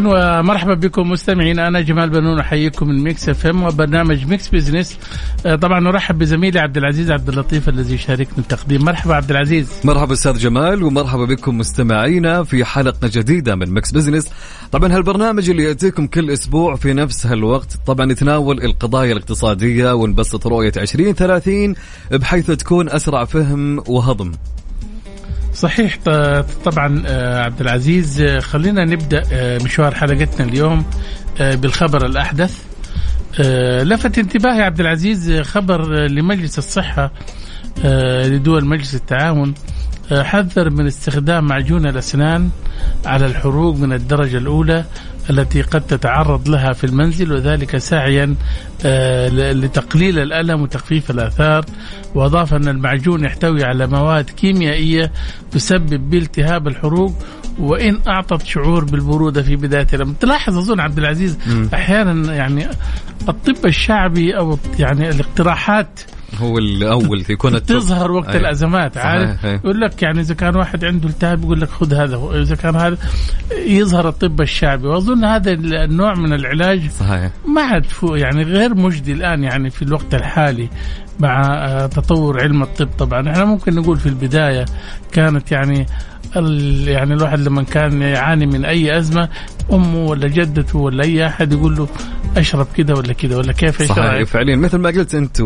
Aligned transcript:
ومرحبا 0.00 0.74
بكم 0.74 1.10
مستمعين. 1.10 1.58
أنا 1.58 1.80
جمال 1.80 2.10
بنون 2.10 2.38
أحييكم 2.38 2.88
من 2.88 3.02
ميكس 3.02 3.28
إف 3.28 3.46
إم 3.46 3.62
وبرنامج 3.62 4.26
ميكس 4.26 4.48
بزنس. 4.48 4.98
آه، 5.46 5.56
طبعا 5.56 5.80
نرحب 5.80 6.18
بزميلي 6.18 6.60
عبد 6.60 6.76
العزيز 6.76 7.10
عبد 7.10 7.28
اللطيف 7.28 7.68
الذي 7.68 7.94
يشاركنا 7.94 8.38
التقديم. 8.38 8.84
مرحبا 8.84 9.14
عبد 9.14 9.30
العزيز. 9.30 9.72
مرحبا 9.84 10.12
أستاذ 10.12 10.38
جمال 10.38 10.82
ومرحبا 10.82 11.24
بكم 11.24 11.58
مستمعينا 11.58 12.44
في 12.44 12.64
حلقة 12.64 13.10
جديدة 13.14 13.54
من 13.54 13.70
ميكس 13.70 13.92
بزنس. 13.92 14.28
طبعا 14.72 14.96
هالبرنامج 14.96 15.50
اللي 15.50 15.62
يأتيكم 15.62 16.06
كل 16.06 16.30
أسبوع 16.30 16.76
في 16.76 16.92
نفس 16.92 17.26
هالوقت 17.26 17.78
طبعا 17.86 18.12
يتناول 18.12 18.64
القضايا 18.64 19.12
الاقتصادية 19.12 19.92
ونبسط 19.94 20.46
رؤية 20.46 20.72
2030 20.76 21.74
بحيث 22.12 22.50
تكون 22.50 22.88
أسرع 22.88 23.24
فهم 23.24 23.82
وهضم. 23.88 24.32
صحيح 25.54 25.98
طبعا 26.64 27.02
آه، 27.06 27.42
عبد 27.42 27.60
العزيز 27.60 28.20
آه، 28.20 28.40
خلينا 28.40 28.84
نبدأ 28.84 29.22
آه، 29.32 29.58
مشوار 29.58 29.94
حلقتنا 29.94 30.48
اليوم 30.48 30.84
بالخبر 31.40 32.06
الأحدث. 32.06 32.62
لفت 33.82 34.18
انتباهي 34.18 34.62
عبد 34.62 34.80
العزيز 34.80 35.32
خبر 35.40 36.06
لمجلس 36.06 36.58
الصحة 36.58 37.12
لدول 38.24 38.64
مجلس 38.64 38.94
التعاون 38.94 39.54
حذر 40.12 40.70
من 40.70 40.86
استخدام 40.86 41.44
معجون 41.44 41.86
الأسنان 41.86 42.50
على 43.06 43.26
الحروق 43.26 43.76
من 43.76 43.92
الدرجة 43.92 44.38
الأولى 44.38 44.84
التي 45.30 45.62
قد 45.62 45.80
تتعرض 45.80 46.48
لها 46.48 46.72
في 46.72 46.84
المنزل 46.84 47.32
وذلك 47.32 47.76
سعيا 47.76 48.34
آه، 48.86 49.28
لتقليل 49.52 50.18
الألم 50.18 50.62
وتخفيف 50.62 51.10
الآثار. 51.10 51.64
وأضاف 52.14 52.54
أن 52.54 52.68
المعجون 52.68 53.24
يحتوي 53.24 53.64
على 53.64 53.86
مواد 53.86 54.30
كيميائية 54.30 55.12
تسبب 55.50 56.10
بالتهاب 56.10 56.68
الحروق. 56.68 57.14
وإن 57.58 57.98
أعطت 58.08 58.46
شعور 58.46 58.84
بالبرودة 58.84 59.42
في 59.42 59.56
بداية 59.56 59.86
الألم 59.92 60.12
تلاحظ 60.12 60.58
أظن 60.58 60.80
عبد 60.80 60.98
العزيز 60.98 61.38
أحيانا 61.74 62.34
يعني 62.34 62.66
الطب 63.28 63.66
الشعبي 63.66 64.36
أو 64.36 64.58
يعني 64.78 65.10
الاقتراحات 65.10 66.00
هو 66.40 66.58
الأول 66.58 67.24
يكون 67.28 67.62
تظهر 67.66 68.12
وقت 68.12 68.28
أيه. 68.28 68.40
الأزمات 68.40 68.96
عارف؟ 68.96 69.44
يقول 69.44 69.80
لك 69.80 70.02
يعني 70.02 70.20
إذا 70.20 70.34
كان 70.34 70.56
واحد 70.56 70.84
عنده 70.84 71.08
التهاب 71.08 71.44
يقول 71.44 71.60
لك 71.60 71.68
خذ 71.68 71.94
هذا 71.94 72.42
إذا 72.42 72.54
كان 72.54 72.76
هذا 72.76 72.98
يظهر 73.66 74.08
الطب 74.08 74.40
الشعبي. 74.40 74.86
وأظن 74.86 75.24
هذا 75.24 75.52
النوع 75.52 76.14
من 76.14 76.32
العلاج 76.32 76.90
صحيح. 76.90 77.30
ما 77.48 77.62
عاد 77.62 77.86
يعني 78.02 78.42
غير 78.42 78.74
مجدي 78.74 79.12
الآن 79.12 79.44
يعني 79.44 79.70
في 79.70 79.82
الوقت 79.82 80.14
الحالي 80.14 80.68
مع 81.20 81.42
آه، 81.42 81.86
تطور 81.86 82.42
علم 82.42 82.62
الطب. 82.62 82.88
طبعا 82.98 83.30
إحنا 83.30 83.44
ممكن 83.44 83.74
نقول 83.74 83.96
في 83.96 84.06
البداية 84.06 84.64
كانت 85.12 85.52
يعني 85.52 85.86
يعني 86.86 87.14
الواحد 87.14 87.40
لما 87.40 87.62
كان 87.62 88.02
يعاني 88.02 88.46
من 88.46 88.64
أي 88.64 88.98
أزمة 88.98 89.28
أمه 89.72 90.06
ولا 90.06 90.28
جدته 90.28 90.78
ولا 90.78 91.04
أي 91.04 91.26
أحد 91.26 91.52
يقول 91.52 91.76
له 91.76 91.88
أشرب 92.36 92.66
كذا 92.76 92.94
ولا 92.94 93.12
كذا 93.12 93.36
ولا 93.36 93.52
كيف 93.52 93.82
صحيح. 93.82 94.22
فعليا 94.22 94.56
مثل 94.56 94.78
ما 94.78 94.88
قلت 94.88 95.14
أنت 95.14 95.42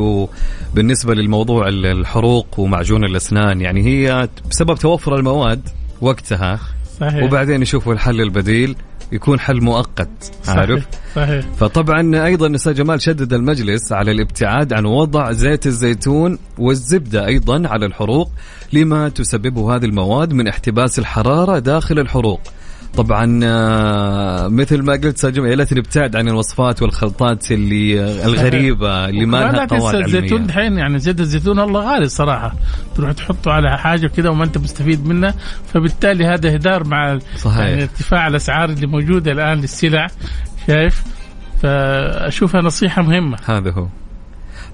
بالنسبة 0.75 1.15
للموضوع 1.15 1.69
الحروق 1.69 2.61
ومعجون 2.61 3.05
الأسنان 3.05 3.61
يعني 3.61 3.83
هي 3.83 4.29
بسبب 4.51 4.75
توفر 4.79 5.17
المواد 5.17 5.69
وقتها 6.01 6.59
صحيح. 7.01 7.23
وبعدين 7.23 7.63
يشوفوا 7.63 7.93
الحل 7.93 8.21
البديل. 8.21 8.77
يكون 9.13 9.41
حل 9.41 9.63
مؤقت 9.63 10.33
عارف؟ 10.49 10.87
صحيح. 11.15 11.45
فطبعا 11.59 12.27
أيضا 12.27 12.55
أستاذ 12.55 12.75
جمال 12.75 13.03
شدد 13.03 13.33
المجلس 13.33 13.93
على 13.93 14.11
الابتعاد 14.11 14.73
عن 14.73 14.87
وضع 14.87 15.33
زيت 15.33 15.67
الزيتون 15.67 16.39
والزبدة 16.59 17.27
أيضا 17.27 17.69
على 17.69 17.87
الحروق 17.87 18.31
لما 18.73 19.09
تسببه 19.09 19.77
هذه 19.77 19.85
المواد 19.85 20.33
من 20.33 20.49
احتباس 20.49 20.99
الحرارة 20.99 21.59
داخل 21.59 21.99
الحروق. 21.99 22.41
طبعا 22.97 23.41
آه، 23.45 24.49
مثل 24.49 24.83
ما 24.83 24.93
قلت 24.93 25.19
ساجم 25.19 25.47
يا 25.47 25.57
ليت 25.57 25.75
نبتعد 25.75 26.17
عن 26.17 26.29
الوصفات 26.29 26.83
والخلطات 26.83 27.53
اللي 27.53 28.01
آه، 28.01 28.27
الغريبة 28.27 29.09
اللي 29.09 29.27
ما 29.27 29.53
لها 29.53 29.65
قواعد 29.65 29.95
الزيتون 29.95 30.47
دحين 30.47 30.79
يعني 30.79 30.99
زيت 30.99 31.21
الزيتون 31.21 31.61
الله 31.61 31.93
غالي 31.93 32.09
صراحة 32.09 32.55
تروح 32.97 33.13
تحطه 33.13 33.51
على 33.53 33.79
حاجة 33.79 34.07
كذا 34.07 34.29
وما 34.29 34.45
أنت 34.45 34.59
مستفيد 34.59 35.07
منه 35.07 35.35
فبالتالي 35.75 36.27
هذا 36.27 36.55
هدار 36.57 36.85
مع 36.85 37.19
صحيح. 37.37 37.59
يعني 37.59 37.83
ارتفاع 37.83 38.27
الأسعار 38.27 38.71
اللي 38.71 38.87
موجودة 38.87 39.33
الآن 39.33 39.61
للسلع 39.61 40.07
شايف 40.67 41.03
فأشوفها 41.63 42.61
نصيحة 42.61 43.03
مهمة. 43.03 43.39
هذا 43.47 43.71
هو. 43.71 43.87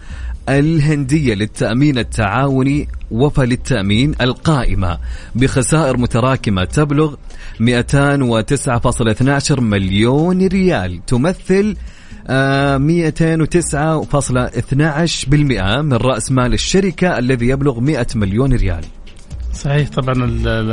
الهندية 0.49 1.33
للتأمين 1.33 1.97
التعاوني 1.97 2.87
وفا 3.11 3.41
للتأمين 3.41 4.15
القائمة 4.21 4.97
بخسائر 5.35 5.97
متراكمة 5.97 6.63
تبلغ 6.63 7.15
209.12 7.59 9.59
مليون 9.59 10.47
ريال 10.47 11.05
تمثل 11.05 11.75
209.12% 12.27 12.31
من 15.81 15.93
رأس 15.93 16.31
مال 16.31 16.53
الشركة 16.53 17.17
الذي 17.17 17.47
يبلغ 17.47 17.79
100 17.79 18.07
مليون 18.15 18.53
ريال. 18.53 18.85
صحيح 19.59 19.89
طبعا 19.89 20.13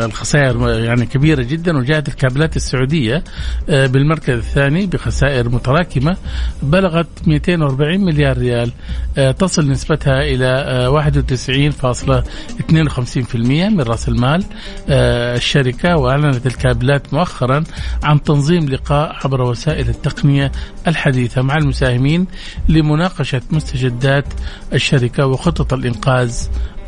الخسائر 0.04 0.68
يعني 0.68 1.06
كبيرة 1.06 1.42
جدا 1.42 1.78
وجاءت 1.78 2.08
الكابلات 2.08 2.56
السعودية 2.56 3.24
آه، 3.68 3.86
بالمركز 3.86 4.34
الثاني 4.34 4.86
بخسائر 4.86 5.48
متراكمة 5.48 6.16
بلغت 6.62 7.06
240 7.26 8.04
مليار 8.04 8.38
ريال 8.38 8.72
آه، 9.18 9.30
تصل 9.30 9.70
نسبتها 9.70 10.22
إلى 10.22 10.86
91.52% 10.88 13.64
آه، 13.64 13.68
من 13.68 13.80
رأس 13.80 14.08
المال 14.08 14.44
الشركة 14.88 15.96
وأعلنت 15.96 16.46
الكابلات 16.46 17.14
مؤخرا 17.14 17.64
عن 18.02 18.22
تنظيم 18.22 18.68
لقاء 18.68 19.16
عبر 19.24 19.42
وسائل 19.42 19.88
التقنية 19.88 20.52
الحديثة 20.86 21.42
مع 21.42 21.56
المساهمين 21.56 22.26
لمناقشة 22.68 23.42
مستجدات 23.50 24.24
الشركة 24.72 25.26
وخطط 25.26 25.72
الإنقاذ 25.72 26.36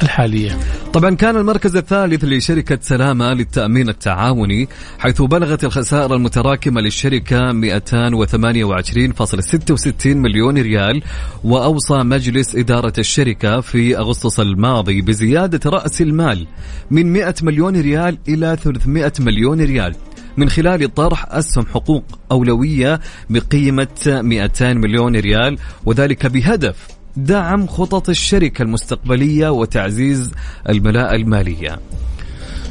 الحالية. 0.03 0.59
طبعا 0.93 1.15
كان 1.15 1.37
المركز 1.37 1.77
الثالث 1.77 2.25
لشركة 2.25 2.79
سلامة 2.83 3.33
للتأمين 3.33 3.89
التعاوني 3.89 4.69
حيث 4.99 5.23
بلغت 5.23 5.65
الخسائر 5.65 6.15
المتراكمة 6.15 6.81
للشركة 6.81 7.53
228.66 7.53 10.07
مليون 10.07 10.59
ريال 10.59 11.03
وأوصى 11.45 11.95
مجلس 11.95 12.57
إدارة 12.57 12.93
الشركة 12.99 13.61
في 13.61 13.99
أغسطس 13.99 14.41
الماضي 14.41 15.03
بزيادة 15.03 15.71
رأس 15.71 16.03
المال 16.03 16.47
من 16.91 17.13
100 17.13 17.35
مليون 17.43 17.81
ريال 17.81 18.19
إلى 18.29 18.57
300 18.63 19.13
مليون 19.21 19.61
ريال. 19.61 19.95
من 20.37 20.49
خلال 20.49 20.95
طرح 20.95 21.27
أسهم 21.31 21.67
حقوق 21.67 22.05
أولوية 22.33 23.01
بقيمة 23.31 23.89
200 24.07 24.73
مليون 24.73 25.17
ريال 25.17 25.59
وذلك 25.85 26.27
بهدف 26.27 26.98
دعم 27.19 27.67
خطط 27.67 28.09
الشركة 28.09 28.63
المستقبلية 28.63 29.49
وتعزيز 29.49 30.33
الملاءة 30.69 31.15
المالية. 31.15 31.79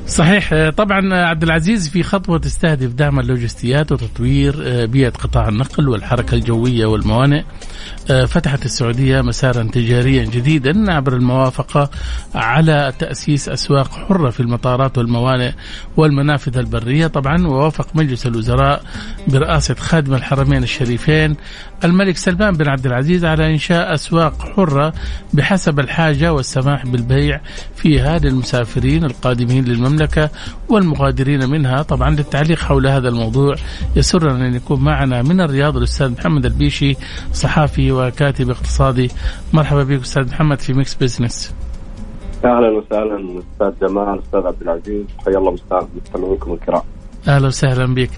صحيح. 0.07 0.69
طبعا 0.69 1.15
عبد 1.15 1.43
العزيز 1.43 1.89
في 1.89 2.03
خطوة 2.03 2.37
تستهدف 2.37 2.93
دعم 2.93 3.19
اللوجستيات 3.19 3.91
وتطوير 3.91 4.55
آه، 4.63 4.85
بيئة 4.85 5.09
قطاع 5.09 5.47
النقل 5.49 5.89
والحركة 5.89 6.35
الجوية 6.35 6.85
والموانئ. 6.85 7.43
آه، 8.11 8.25
فتحت 8.25 8.65
السعودية 8.65 9.21
مسارا 9.21 9.63
تجاريا 9.63 10.25
جديدا 10.25 10.93
عبر 10.93 11.13
الموافقة 11.13 11.89
على 12.35 12.93
تأسيس 12.99 13.49
أسواق 13.49 13.91
حرة 13.91 14.29
في 14.29 14.39
المطارات 14.39 14.97
والموانئ 14.97 15.51
والمنافذ 15.97 16.57
البرية. 16.57 17.07
طبعا 17.07 17.47
ووافق 17.47 17.87
مجلس 17.95 18.27
الوزراء 18.27 18.83
برئاسة 19.27 19.75
خادم 19.75 20.13
الحرمين 20.13 20.63
الشريفين 20.63 21.35
الملك 21.83 22.17
سلمان 22.17 22.53
بن 22.53 22.67
عبد 22.67 22.85
العزيز 22.85 23.25
على 23.25 23.51
إنشاء 23.51 23.93
أسواق 23.93 24.41
حرة 24.41 24.93
بحسب 25.33 25.79
الحاجة 25.79 26.33
والسماح 26.33 26.85
بالبيع 26.85 27.41
فيها 27.75 28.19
للمسافرين 28.19 29.03
القادمين 29.03 29.65
للمملكة 29.65 30.29
والمغادرين 30.69 31.49
منها. 31.49 31.81
طبعا 31.81 32.09
للتعليق 32.09 32.59
حول 32.59 32.87
هذا 32.87 33.09
الموضوع 33.09 33.55
يسرنا 33.95 34.47
أن 34.47 34.53
يكون 34.53 34.83
معنا 34.83 35.21
من 35.21 35.41
الرياض 35.41 35.77
الأستاذ 35.77 36.11
محمد 36.11 36.45
البيشي 36.45 36.95
صحافي 37.33 37.91
وكاتب 37.91 38.49
اقتصادي. 38.49 39.11
مرحبا 39.53 39.83
بك 39.83 40.01
أستاذ 40.01 40.27
محمد 40.27 40.59
في 40.59 40.73
ميكس 40.73 40.95
بزنس 40.95 41.53
أهلا 42.45 42.69
وسهلا 42.69 43.39
أستاذ 43.39 43.87
جمال 43.87 44.19
أستاذ 44.19 44.39
عبد 44.39 44.61
العزيز 44.61 45.05
حيا 45.25 45.37
الله 45.37 45.55
مستمعيكم 45.95 46.53
الكرام. 46.53 46.81
أهلا 47.27 47.47
وسهلا 47.47 47.93
بك 47.93 48.09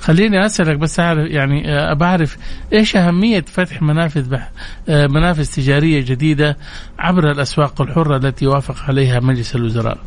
خليني 0.00 0.46
أسألك 0.46 0.78
بس 0.78 1.00
اعرف 1.00 1.30
يعني 1.30 1.72
آه، 1.74 1.92
بعرف 1.92 2.36
إيش 2.72 2.96
أهمية 2.96 3.40
فتح 3.40 3.82
منافذ 3.82 4.30
بح... 4.30 4.50
آه، 4.88 5.06
منافذ 5.06 5.44
تجارية 5.44 6.04
جديدة 6.04 6.56
عبر 6.98 7.30
الأسواق 7.30 7.80
الحرة 7.80 8.16
التي 8.16 8.46
وافق 8.46 8.74
عليها 8.88 9.20
مجلس 9.20 9.56
الوزراء؟ 9.56 9.98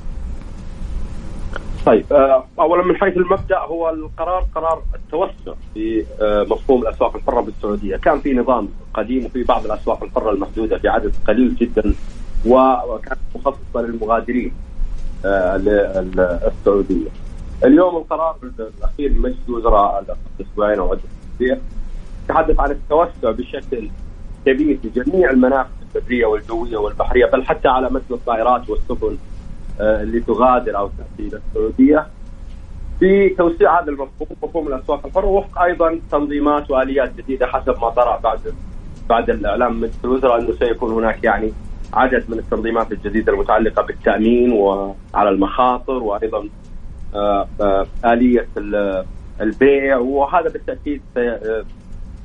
طيب 1.86 2.06
آه، 2.14 2.46
اولا 2.60 2.84
من 2.84 2.96
حيث 2.96 3.18
المبدأ 3.18 3.58
هو 3.60 3.90
القرار 3.90 4.46
قرار 4.56 4.84
التوسع 4.96 5.54
في 5.74 6.06
مفهوم 6.22 6.82
الأسواق 6.82 7.16
الحرة 7.16 7.42
بالسعودية، 7.42 7.98
كان 7.98 8.20
في 8.20 8.34
نظام 8.34 8.70
قديم 8.94 9.26
وفي 9.26 9.44
بعض 9.44 9.66
الأسواق 9.66 10.04
الحرة 10.04 10.32
المحدودة 10.32 10.78
في 10.78 10.88
عدد 10.88 11.14
قليل 11.28 11.56
جدا 11.56 11.94
وكانت 12.46 13.20
مخصصة 13.36 13.82
للمغادرين 13.82 14.52
للسعوديه. 15.26 17.10
اليوم 17.64 17.98
القرار 17.98 18.36
الأخير 18.60 19.10
من 19.10 19.22
مجلس 19.22 19.38
الوزراء 19.50 20.18
أسبوعين 20.42 20.80
أو 20.80 20.98
تحدث 22.28 22.60
عن 22.60 22.72
التوسع 22.72 23.32
بشكل 23.32 23.90
كبير 24.46 24.78
في 24.82 24.90
جميع 24.90 25.30
المنافذ 25.30 25.70
البريه 25.96 26.26
والجوية 26.26 26.78
والبحرية 26.78 27.26
بل 27.26 27.46
حتى 27.46 27.68
على 27.68 27.90
متن 27.90 28.14
الطائرات 28.14 28.70
والسفن 28.70 29.18
آه، 29.82 30.04
اللي 30.04 30.20
تغادر 30.20 30.78
أو 30.78 30.90
تأتي 30.98 31.30
إلى 31.30 31.42
السعودية. 31.48 32.08
في 33.00 33.30
توسيع 33.30 33.82
هذا 33.82 33.90
المفهوم 33.90 34.28
مفهوم 34.44 34.68
الأسواق 34.68 35.06
الحره 35.06 35.26
وفق 35.26 35.62
أيضا 35.62 36.00
تنظيمات 36.12 36.72
وآليات 36.72 37.16
جديدة 37.18 37.48
حسب 37.48 37.76
ما 37.82 37.90
طرأ 37.90 38.20
بعد 38.20 38.40
بعد 39.10 39.30
الإعلام. 39.30 39.74
من 39.74 39.82
مجلس 39.82 39.98
الوزراء 40.04 40.40
أنه 40.40 40.54
سيكون 40.60 40.94
هناك 40.94 41.24
يعني 41.24 41.54
عدد 41.94 42.26
من 42.30 42.40
التنظيمات 42.40 42.92
الجديدة 42.92 43.34
المتعلقة 43.34 43.82
بالتأمين 43.82 44.52
وعلى 44.52 45.30
المخاطر 45.30 46.04
وأيضا 46.04 46.50
اليه 48.06 48.48
البيع 49.42 49.98
وهذا 49.98 50.50
بالتأكيد 50.50 51.02
آه، 51.18 51.64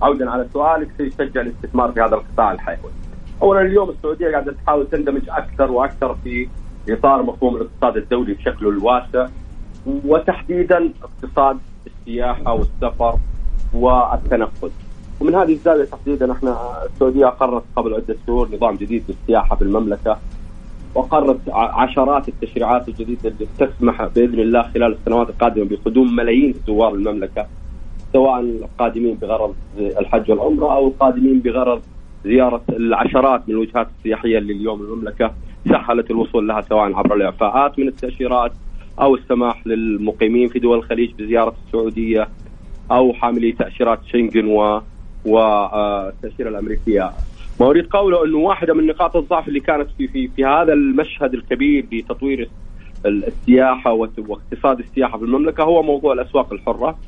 عودا 0.02 0.30
على 0.30 0.46
سؤالك 0.52 0.88
سيشجع 0.98 1.40
الاستثمار 1.40 1.92
في 1.92 2.00
هذا 2.00 2.14
القطاع 2.14 2.52
الحيوي. 2.52 2.90
اولا 3.42 3.60
اليوم 3.60 3.90
السعودية 3.90 4.30
قاعدة 4.30 4.52
تحاول 4.52 4.86
تندمج 4.86 5.22
أكثر 5.28 5.70
وأكثر 5.70 6.14
في 6.24 6.48
إطار 6.88 7.22
مفهوم 7.22 7.56
الاقتصاد 7.56 7.96
الدولي 7.96 8.34
بشكله 8.34 8.68
الواسع 8.68 9.26
وتحديدا 9.86 10.92
اقتصاد 11.02 11.58
السياحة 11.86 12.52
والسفر 12.52 13.18
والتنقل. 13.74 14.70
ومن 15.20 15.34
هذه 15.34 15.52
الزاوية 15.52 15.84
تحديدا 15.84 16.32
إحنا 16.32 16.56
السعودية 16.86 17.26
أقرت 17.26 17.62
قبل 17.76 17.94
عدة 17.94 18.16
شهور 18.26 18.48
نظام 18.54 18.74
جديد 18.76 19.04
للسياحة 19.08 19.56
في 19.56 19.62
المملكة 19.62 20.18
وقررت 20.96 21.40
عشرات 21.48 22.28
التشريعات 22.28 22.88
الجديدة 22.88 23.28
اللي 23.30 23.46
تسمح 23.58 24.04
بإذن 24.04 24.40
الله 24.40 24.62
خلال 24.62 24.92
السنوات 24.92 25.28
القادمة 25.30 25.64
بقدوم 25.64 26.16
ملايين 26.16 26.54
زوار 26.66 26.94
المملكة 26.94 27.46
سواء 28.12 28.40
القادمين 28.40 29.14
بغرض 29.14 29.54
الحج 29.78 30.30
والعمرة 30.30 30.72
أو 30.72 30.88
القادمين 30.88 31.40
بغرض 31.40 31.82
زيارة 32.24 32.62
العشرات 32.70 33.48
من 33.48 33.54
الوجهات 33.54 33.88
السياحية 33.98 34.38
اللي 34.38 34.52
اليوم 34.52 34.80
المملكة 34.80 35.34
سهلت 35.68 36.10
الوصول 36.10 36.48
لها 36.48 36.60
سواء 36.60 36.92
عبر 36.94 37.14
الإعفاءات 37.14 37.78
من 37.78 37.88
التأشيرات 37.88 38.52
أو 39.00 39.14
السماح 39.14 39.66
للمقيمين 39.66 40.48
في 40.48 40.58
دول 40.58 40.78
الخليج 40.78 41.10
بزيارة 41.18 41.54
السعودية 41.66 42.28
أو 42.90 43.12
حاملي 43.12 43.52
تأشيرات 43.52 43.98
شنغن 44.12 44.46
و 44.46 44.80
والتاشيره 45.24 46.48
الأمريكية. 46.48 47.12
ما 47.60 47.66
أريد 47.66 47.86
قوله 47.86 48.24
إنه 48.24 48.38
واحدة 48.38 48.74
من 48.74 48.86
نقاط 48.86 49.16
الضعف 49.16 49.48
اللي 49.48 49.60
كانت 49.60 49.90
في 49.98 50.08
في 50.08 50.28
في 50.28 50.44
هذا 50.44 50.72
المشهد 50.72 51.34
الكبير 51.34 51.86
لتطوير 51.92 52.48
السياحة 53.06 53.92
واقتصاد 53.92 54.78
السياحة 54.78 55.18
في 55.18 55.24
المملكة 55.24 55.64
هو 55.64 55.82
موضوع 55.82 56.12
الأسواق 56.12 56.52
الحرة. 56.52 56.98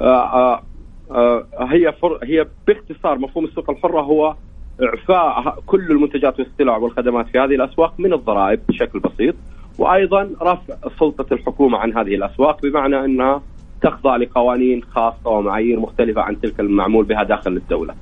آه، 0.00 0.04
آه، 0.04 0.62
آه، 1.10 1.46
هي 1.60 1.92
فر 1.92 2.18
هي 2.22 2.46
باختصار 2.66 3.18
مفهوم 3.18 3.44
السوق 3.44 3.70
الحرة 3.70 4.00
هو 4.00 4.34
إعفاء 4.82 5.58
كل 5.66 5.90
المنتجات 5.90 6.40
والسلع 6.40 6.76
والخدمات 6.76 7.28
في 7.28 7.38
هذه 7.38 7.54
الأسواق 7.54 7.94
من 7.98 8.12
الضرائب 8.12 8.60
بشكل 8.68 8.98
بسيط 8.98 9.34
وأيضا 9.78 10.30
رفع 10.42 10.74
سلطة 11.00 11.34
الحكومة 11.34 11.78
عن 11.78 11.96
هذه 11.96 12.14
الأسواق 12.14 12.62
بمعنى 12.62 13.04
أنها 13.04 13.42
تخضع 13.82 14.16
لقوانين 14.16 14.82
خاصة 14.82 15.30
ومعايير 15.30 15.80
مختلفة 15.80 16.22
عن 16.22 16.40
تلك 16.40 16.60
المعمول 16.60 17.04
بها 17.04 17.22
داخل 17.22 17.56
الدولة. 17.56 17.94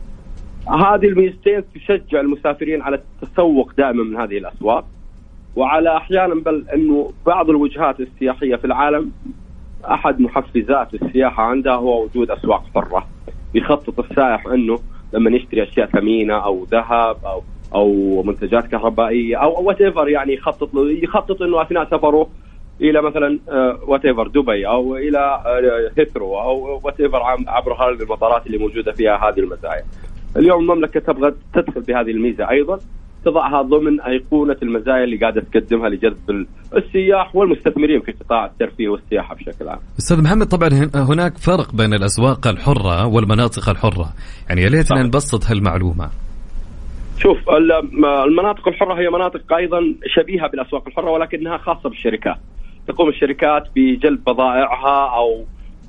هذه 0.68 1.06
الميزتين 1.06 1.62
تشجع 1.74 2.20
المسافرين 2.20 2.82
على 2.82 3.00
التسوق 3.22 3.72
دائما 3.78 4.04
من 4.04 4.16
هذه 4.16 4.38
الأسواق. 4.38 4.84
وعلى 5.56 5.96
أحيانا 5.96 6.34
بل 6.34 6.64
إنه 6.74 7.12
بعض 7.26 7.50
الوجهات 7.50 8.00
السياحية 8.00 8.56
في 8.56 8.64
العالم 8.64 9.12
أحد 9.84 10.20
محفزات 10.20 10.94
السياحة 10.94 11.42
عندها 11.42 11.74
هو 11.74 12.04
وجود 12.04 12.30
أسواق 12.30 12.64
حرة. 12.74 13.06
يخطط 13.54 14.00
السائح 14.00 14.46
إنه 14.46 14.78
لما 15.12 15.30
يشتري 15.30 15.62
أشياء 15.62 15.86
ثمينة 15.86 16.34
أو 16.34 16.64
ذهب 16.70 17.16
أو 17.24 17.42
أو 17.74 18.22
منتجات 18.22 18.66
كهربائية 18.66 19.36
أو 19.36 19.62
whatever 19.62 20.08
يعني 20.08 20.34
يخطط 20.34 20.70
يخطط 20.74 21.42
إنه 21.42 21.62
أثناء 21.62 21.84
سفره 21.84 22.28
إلى 22.80 23.02
مثلا 23.02 23.38
whatever 23.86 24.28
دبي 24.28 24.66
أو 24.66 24.96
إلى 24.96 25.42
هيثرو 25.98 26.38
أو 26.40 26.80
whatever 26.84 27.22
عبر 27.46 27.72
هذه 27.72 28.02
المطارات 28.02 28.46
اللي 28.46 28.58
موجودة 28.58 28.92
فيها 28.92 29.28
هذه 29.28 29.40
المزايا. 29.40 29.84
اليوم 30.36 30.60
المملكة 30.60 31.00
تبغى 31.00 31.34
تدخل 31.54 31.80
بهذه 31.80 32.10
الميزة 32.10 32.50
أيضا 32.50 32.78
تضعها 33.24 33.62
ضمن 33.62 34.00
أيقونة 34.00 34.56
المزايا 34.62 35.04
اللي 35.04 35.16
قاعدة 35.16 35.40
تقدمها 35.40 35.88
لجذب 35.88 36.46
السياح 36.76 37.36
والمستثمرين 37.36 38.00
في 38.00 38.12
قطاع 38.12 38.46
الترفيه 38.46 38.88
والسياحة 38.88 39.34
بشكل 39.34 39.68
عام. 39.68 39.78
أستاذ 39.98 40.22
محمد 40.22 40.46
طبعا 40.46 40.68
هناك 40.94 41.38
فرق 41.38 41.74
بين 41.74 41.94
الأسواق 41.94 42.46
الحرة 42.46 43.06
والمناطق 43.06 43.68
الحرة، 43.68 44.08
يعني 44.48 44.62
يا 44.62 44.68
ليتنا 44.68 45.02
نبسط 45.02 45.50
هالمعلومة. 45.50 46.10
شوف 47.18 47.38
المناطق 48.26 48.68
الحرة 48.68 48.94
هي 48.94 49.10
مناطق 49.10 49.52
أيضا 49.52 49.80
شبيهة 50.06 50.48
بالأسواق 50.48 50.88
الحرة 50.88 51.10
ولكنها 51.10 51.58
خاصة 51.58 51.88
بالشركات. 51.88 52.36
تقوم 52.88 53.08
الشركات 53.08 53.62
بجلب 53.76 54.24
بضائعها 54.24 55.16
أو 55.16 55.44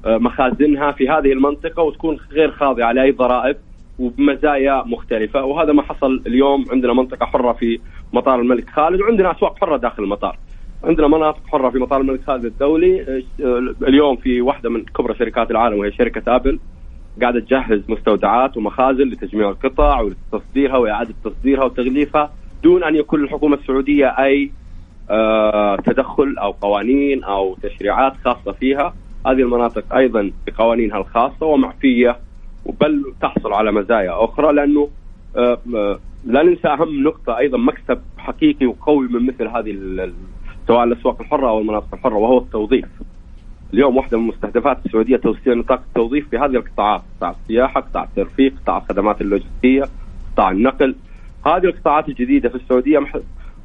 مخازنها 0.05 0.91
في 0.91 1.09
هذه 1.09 1.31
المنطقة 1.31 1.83
وتكون 1.83 2.17
غير 2.31 2.51
خاضعة 2.51 2.91
لأي 2.91 3.11
ضرائب 3.11 3.55
وبمزايا 3.99 4.83
مختلفة 4.85 5.43
وهذا 5.45 5.73
ما 5.73 5.81
حصل 5.81 6.21
اليوم 6.27 6.65
عندنا 6.71 6.93
منطقة 6.93 7.25
حرة 7.25 7.53
في 7.53 7.79
مطار 8.13 8.39
الملك 8.39 8.69
خالد 8.69 9.01
وعندنا 9.01 9.31
أسواق 9.31 9.59
حرة 9.59 9.77
داخل 9.77 10.03
المطار. 10.03 10.37
عندنا 10.83 11.07
مناطق 11.07 11.47
حرة 11.47 11.69
في 11.69 11.77
مطار 11.77 12.01
الملك 12.01 12.23
خالد 12.27 12.45
الدولي 12.45 13.23
اليوم 13.87 14.15
في 14.15 14.41
واحدة 14.41 14.69
من 14.69 14.85
كبرى 14.85 15.15
شركات 15.15 15.51
العالم 15.51 15.79
وهي 15.79 15.91
شركة 15.91 16.35
آبل 16.35 16.59
قاعدة 17.21 17.39
تجهز 17.39 17.81
مستودعات 17.89 18.57
ومخازن 18.57 19.03
لتجميع 19.03 19.49
القطع 19.49 20.01
وتصديرها 20.01 20.77
وإعادة 20.77 21.13
تصديرها 21.23 21.63
وتغليفها 21.63 22.31
دون 22.63 22.83
أن 22.83 22.95
يكون 22.95 23.21
للحكومه 23.21 23.57
السعودية 23.57 24.07
أي 24.07 24.51
آه، 25.09 25.75
تدخل 25.75 26.35
أو 26.37 26.51
قوانين 26.51 27.23
أو 27.23 27.55
تشريعات 27.63 28.13
خاصة 28.25 28.51
فيها 28.51 28.93
هذه 29.27 29.39
المناطق 29.39 29.95
أيضا 29.95 30.31
بقوانينها 30.47 30.97
الخاصة 30.97 31.45
ومعفية 31.45 32.19
بل 32.65 33.13
تحصل 33.21 33.53
على 33.53 33.71
مزايا 33.71 34.23
أخرى 34.23 34.53
لأنه 34.53 34.89
آه، 35.35 35.99
لا 36.25 36.43
ننسى 36.43 36.67
أهم 36.67 37.03
نقطة 37.03 37.37
أيضا 37.37 37.57
مكسب 37.57 38.01
حقيقي 38.17 38.65
وقوي 38.65 39.07
من 39.07 39.25
مثل 39.25 39.47
هذه 39.47 39.71
سواء 40.67 40.83
الأسواق 40.83 41.21
الحرة 41.21 41.49
أو 41.49 41.59
المناطق 41.59 41.93
الحرة 41.93 42.15
وهو 42.15 42.37
التوظيف. 42.37 42.85
اليوم 43.73 43.97
واحدة 43.97 44.17
من 44.17 44.27
مستهدفات 44.27 44.85
السعودية 44.85 45.17
توسيع 45.17 45.53
نطاق 45.53 45.81
التوظيف 45.87 46.29
في 46.29 46.37
هذه 46.37 46.55
القطاعات، 46.55 47.01
قطاع 47.17 47.35
السياحة، 47.41 47.81
قطاع 47.81 48.03
الترفيه، 48.03 48.49
قطاع 48.49 48.77
الخدمات 48.77 49.21
اللوجستية، 49.21 49.83
قطاع 50.33 50.51
النقل. 50.51 50.95
هذه 51.45 51.65
القطاعات 51.65 52.09
الجديدة 52.09 52.49
في 52.49 52.55
السعودية 52.55 52.99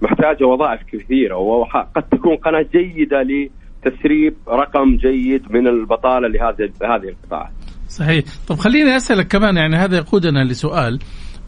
محتاجة 0.02 0.44
وظائف 0.44 0.82
كثيرة 0.92 1.36
وقد 1.36 2.02
تكون 2.10 2.36
قناة 2.36 2.66
جيدة 2.72 3.22
لتسريب 3.22 4.34
رقم 4.48 4.96
جيد 4.96 5.52
من 5.52 5.66
البطالة 5.66 6.28
لهذه 6.28 6.70
هذه 6.82 7.08
القطاعات. 7.08 7.59
صحيح، 7.90 8.24
طب 8.48 8.56
خليني 8.56 8.96
أسألك 8.96 9.26
كمان 9.26 9.56
يعني 9.56 9.76
هذا 9.76 9.96
يقودنا 9.96 10.44
لسؤال 10.44 10.98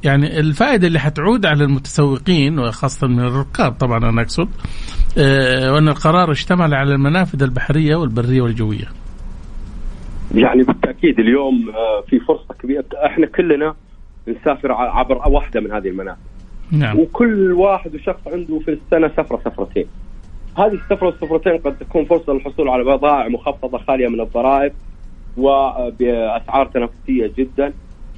يعني 0.05 0.41
الفائدة 0.41 0.87
اللي 0.87 0.99
حتعود 0.99 1.47
على 1.47 1.65
المتسوقين 1.65 2.59
وخاصة 2.59 3.07
من 3.07 3.21
الركاب 3.21 3.73
طبعا 3.73 3.99
أنا 3.99 4.23
أقصد 4.23 4.49
آه 5.19 5.73
وأن 5.73 5.89
القرار 5.89 6.31
اشتمل 6.33 6.75
على 6.75 6.95
المنافذ 6.95 7.43
البحرية 7.43 7.97
والبرية 7.97 8.43
والجوية. 8.43 8.89
يعني 10.35 10.63
بالتأكيد 10.63 11.21
اليوم 11.21 11.71
آه 11.71 12.01
في 12.09 12.21
فرصة 12.21 12.55
كبيرة 12.63 12.85
إحنا 13.07 13.27
كلنا 13.27 13.75
نسافر 14.29 14.73
عبر 14.73 15.29
واحدة 15.29 15.61
من 15.61 15.73
هذه 15.73 15.89
المنافذ. 15.89 16.21
نعم. 16.71 16.99
وكل 16.99 17.53
واحد 17.53 17.95
وشخص 17.95 18.21
عنده 18.27 18.59
في 18.59 18.71
السنة 18.71 19.09
سفرة 19.09 19.41
سفرتين. 19.45 19.87
هذه 20.59 20.73
السفرة 20.75 21.07
والسفرتين 21.07 21.59
قد 21.59 21.79
تكون 21.79 22.05
فرصة 22.05 22.33
للحصول 22.33 22.69
على 22.69 22.85
بضائع 22.85 23.29
مخفضة 23.29 23.79
خالية 23.79 24.09
من 24.09 24.21
الضرائب 24.21 24.73
وبأسعار 25.37 26.67
تنافسية 26.67 27.33
جدا. 27.39 27.73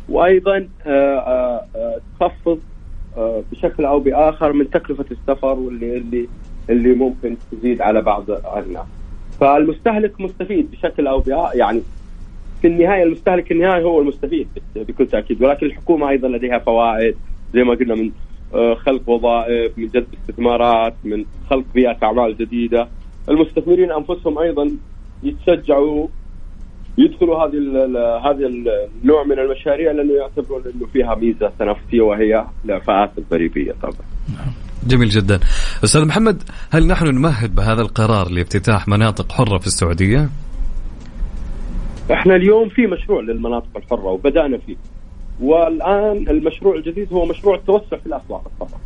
وأيضا 0.09 0.69
آه، 0.87 1.19
آه، 1.19 1.65
آه، 1.77 2.01
تخفض 2.21 2.61
بشكل 3.53 3.85
أو 3.85 3.99
بآخر 3.99 4.53
من 4.53 4.71
تكلفة 4.71 5.05
السفر 5.11 5.59
واللي 5.59 5.97
اللي 5.97 6.29
اللي 6.71 6.95
ممكن 6.95 7.37
تزيد 7.53 7.81
على 7.81 8.03
بعض 8.03 8.31
الناس. 8.31 8.87
فالمستهلك 9.41 10.21
مستفيد 10.21 10.71
بشكل 10.71 11.07
أو 11.07 11.21
بآخر 11.21 11.57
يعني 11.57 11.83
في 12.63 12.67
النهاية 12.67 13.03
المستهلك 13.03 13.53
النهائي 13.53 13.85
هو 13.85 14.01
المستفيد 14.01 14.49
بكل 14.77 15.07
تأكيد. 15.07 15.43
ولكن 15.43 15.67
الحكومة 15.67 16.09
أيضا 16.09 16.29
لديها 16.29 16.59
فوائد 16.59 17.17
زي 17.55 17.65
ما 17.65 17.75
قلنا 17.75 17.95
من 17.95 18.11
خلق 18.77 19.09
وظائف 19.09 19.79
من 19.79 19.89
جذب 19.89 20.07
استثمارات 20.21 20.95
من 21.05 21.25
خلق 21.51 21.65
بيئة 21.75 21.97
أعمال 22.03 22.37
جديدة. 22.37 22.89
المستثمرين 23.29 23.93
أنفسهم 23.93 24.39
أيضا 24.39 24.71
يتشجعوا 25.23 26.09
يدخلوا 26.99 27.37
هذه 27.37 27.59
هذا 28.31 28.47
النوع 28.47 29.25
من 29.25 29.39
المشاريع 29.39 29.93
لأنه 29.93 30.13
يعتبرون 30.13 30.63
إنه 30.75 30.87
فيها 30.93 31.15
ميزة 31.15 31.53
تنافسية 31.59 32.01
وهي 32.01 32.45
الانفاقات 32.65 33.11
الضريبيه 33.19 33.73
طبعا. 33.83 33.95
جميل 34.87 35.09
جدا. 35.09 35.41
أستاذ 35.85 36.05
محمد 36.05 36.43
هل 36.71 36.87
نحن 36.87 37.07
نمهد 37.07 37.55
بهذا 37.55 37.83
القرار 37.83 38.31
لافتتاح 38.31 38.89
مناطق 38.89 39.33
حرة 39.33 39.59
في 39.59 39.67
السعودية؟ 39.67 40.29
إحنا 42.13 42.37
اليوم 42.37 42.69
في 42.69 42.87
مشروع 42.87 43.21
للمناطق 43.21 43.77
الحرة 43.77 44.07
وبدأنا 44.07 44.59
فيه. 44.59 44.77
والآن 45.41 46.29
المشروع 46.29 46.75
الجديد 46.77 47.13
هو 47.13 47.27
مشروع 47.27 47.57
التوسع 47.57 47.97
في 47.97 48.07
الأسواق 48.07 48.51
الحرة. 48.55 48.81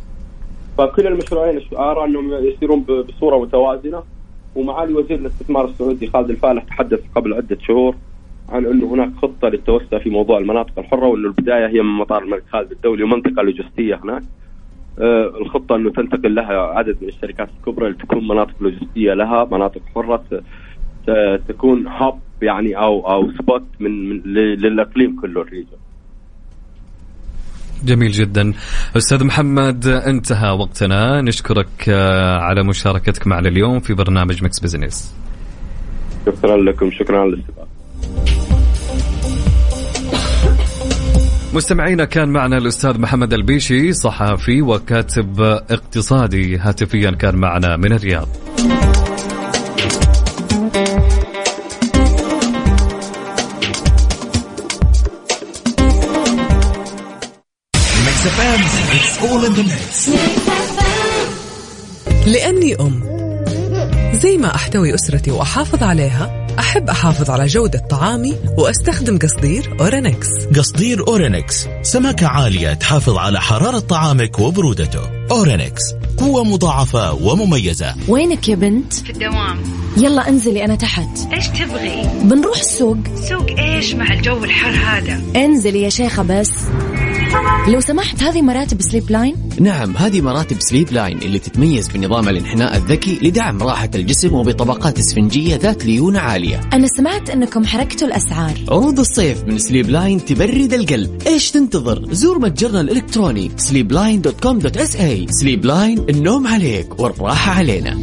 فكل 0.77 1.07
المشروعين 1.07 1.61
ارى 1.77 2.05
أنهم 2.05 2.33
يسيرون 2.33 2.83
بصورة 2.83 3.37
متوازنة 3.37 4.03
ومعالي 4.59 4.93
وزير 4.93 5.19
الاستثمار 5.19 5.65
السعودي 5.65 6.07
خالد 6.07 6.29
الفالح 6.29 6.63
تحدث 6.63 6.99
قبل 7.15 7.33
عدة 7.33 7.57
شهور 7.67 7.95
عن 8.49 8.65
أنه 8.65 8.93
هناك 8.93 9.11
خطة 9.21 9.49
للتوسع 9.49 9.97
في 9.99 10.09
موضوع 10.09 10.37
المناطق 10.37 10.79
الحرة 10.79 11.07
وأنه 11.07 11.27
البداية 11.27 11.67
هي 11.67 11.81
من 11.81 11.89
مطار 11.89 12.23
الملك 12.23 12.43
خالد 12.49 12.71
الدولي 12.71 13.03
ومنطقة 13.03 13.41
لوجستية 13.41 13.99
هناك. 14.03 14.23
آه 14.99 15.37
الخطة 15.41 15.75
أنه 15.75 15.89
تنتقل 15.89 16.35
لها 16.35 16.53
عدد 16.53 16.97
من 17.01 17.07
الشركات 17.07 17.49
الكبرى 17.57 17.89
لتكون 17.89 18.27
مناطق 18.27 18.55
لوجستية 18.61 19.13
لها 19.13 19.47
مناطق 19.51 19.81
حرة 19.95 20.23
تكون 21.47 21.87
hub 21.87 22.19
يعني 22.41 22.77
أو 22.77 23.11
أو 23.11 23.31
spot 23.31 23.63
من, 23.79 24.09
من 24.09 24.21
للإقليم 24.33 25.21
كله 25.21 25.41
ال 25.41 25.46
region. 25.46 25.77
جميل 27.83 28.11
جدا. 28.11 28.53
أستاذ 28.97 29.23
محمد 29.23 29.87
انتهى 29.87 30.49
وقتنا. 30.49 31.21
نشكرك 31.21 31.67
آه، 31.89 32.37
على 32.37 32.63
مشاركتك 32.63 33.27
معنا 33.27 33.49
اليوم 33.49 33.79
في 33.79 33.93
برنامج 33.93 34.43
مكس 34.43 34.59
بزنس. 34.59 35.15
شكرا 36.25 36.57
لكم. 36.57 36.91
شكرا 36.91 37.19
على 37.19 37.29
الاستضافة. 37.29 37.69
مستمعينا 41.53 42.05
كان 42.05 42.29
معنا 42.29 42.57
الأستاذ 42.57 42.99
محمد 42.99 43.33
البيشي 43.33 43.93
صحفي 43.93 44.61
وكاتب 44.61 45.41
اقتصادي. 45.69 46.57
هاتفيا 46.57 47.11
كان 47.11 47.35
معنا 47.35 47.77
من 47.77 47.93
الرياض. 47.93 48.27
لأني 62.25 62.75
أم. 62.79 63.03
زي 64.13 64.37
ما 64.37 64.55
أحتوي 64.55 64.95
أسرتي 64.95 65.31
وأحافظ 65.31 65.83
عليها 65.83 66.47
أحب 66.59 66.89
أحافظ 66.89 67.29
على 67.29 67.45
جودة 67.45 67.79
طعامي 67.89 68.35
وأستخدم 68.57 69.17
قصدير 69.17 69.77
أورينكس. 69.79 70.27
قصدير 70.57 71.07
أورينكس. 71.07 71.67
سماكة 71.81 72.27
عالية 72.27 72.73
تحافظ 72.73 73.17
على 73.17 73.41
حرارة 73.41 73.79
طعامك 73.79 74.39
وبرودته. 74.39 75.01
أورينكس 75.31 75.81
قوة 76.17 76.43
مضاعفة 76.43 77.13
ومميزة. 77.13 77.95
وينك 78.07 78.49
يا 78.49 78.55
بنت؟ 78.55 78.93
في 78.93 79.09
الدوام. 79.09 79.63
يلا 79.97 80.29
انزلي 80.29 80.65
أنا 80.65 80.75
تحت. 80.75 81.33
إيش 81.33 81.47
تبغي؟ 81.47 82.09
بنروح 82.23 82.59
السوق. 82.59 82.97
سوق 83.29 83.59
إيش 83.59 83.93
مع 83.93 84.13
الجو 84.13 84.43
الحر 84.43 84.71
هذا؟ 84.71 85.21
انزلي 85.35 85.81
يا 85.81 85.89
شيخة 85.89 86.23
بس. 86.23 86.51
لو 87.69 87.79
سمحت 87.79 88.23
هذه 88.23 88.41
مراتب 88.41 88.81
سليب 88.81 89.11
لاين؟ 89.11 89.35
نعم 89.59 89.97
هذه 89.97 90.21
مراتب 90.21 90.57
سليب 90.61 90.91
لاين 90.91 91.17
اللي 91.17 91.39
تتميز 91.39 91.87
بنظام 91.87 92.29
الانحناء 92.29 92.77
الذكي 92.77 93.19
لدعم 93.21 93.63
راحة 93.63 93.89
الجسم 93.95 94.33
وبطبقات 94.33 94.99
إسفنجية 94.99 95.55
ذات 95.55 95.85
ليونة 95.85 96.19
عالية. 96.19 96.61
أنا 96.73 96.87
سمعت 96.87 97.29
أنكم 97.29 97.65
حركتوا 97.65 98.07
الأسعار. 98.07 98.53
عروض 98.69 98.99
الصيف 98.99 99.43
من 99.43 99.57
سليب 99.57 99.89
لاين 99.89 100.25
تبرد 100.25 100.73
القلب. 100.73 101.21
إيش 101.27 101.51
تنتظر؟ 101.51 102.13
زوروا 102.13 102.39
متجرنا 102.39 102.81
الإلكتروني 102.81 103.49
sleepline.com.sa 103.49 105.31
سليب 105.41 105.65
لاين 105.65 106.05
النوم 106.09 106.47
عليك 106.47 106.99
والراحة 106.99 107.51
علينا. 107.51 107.99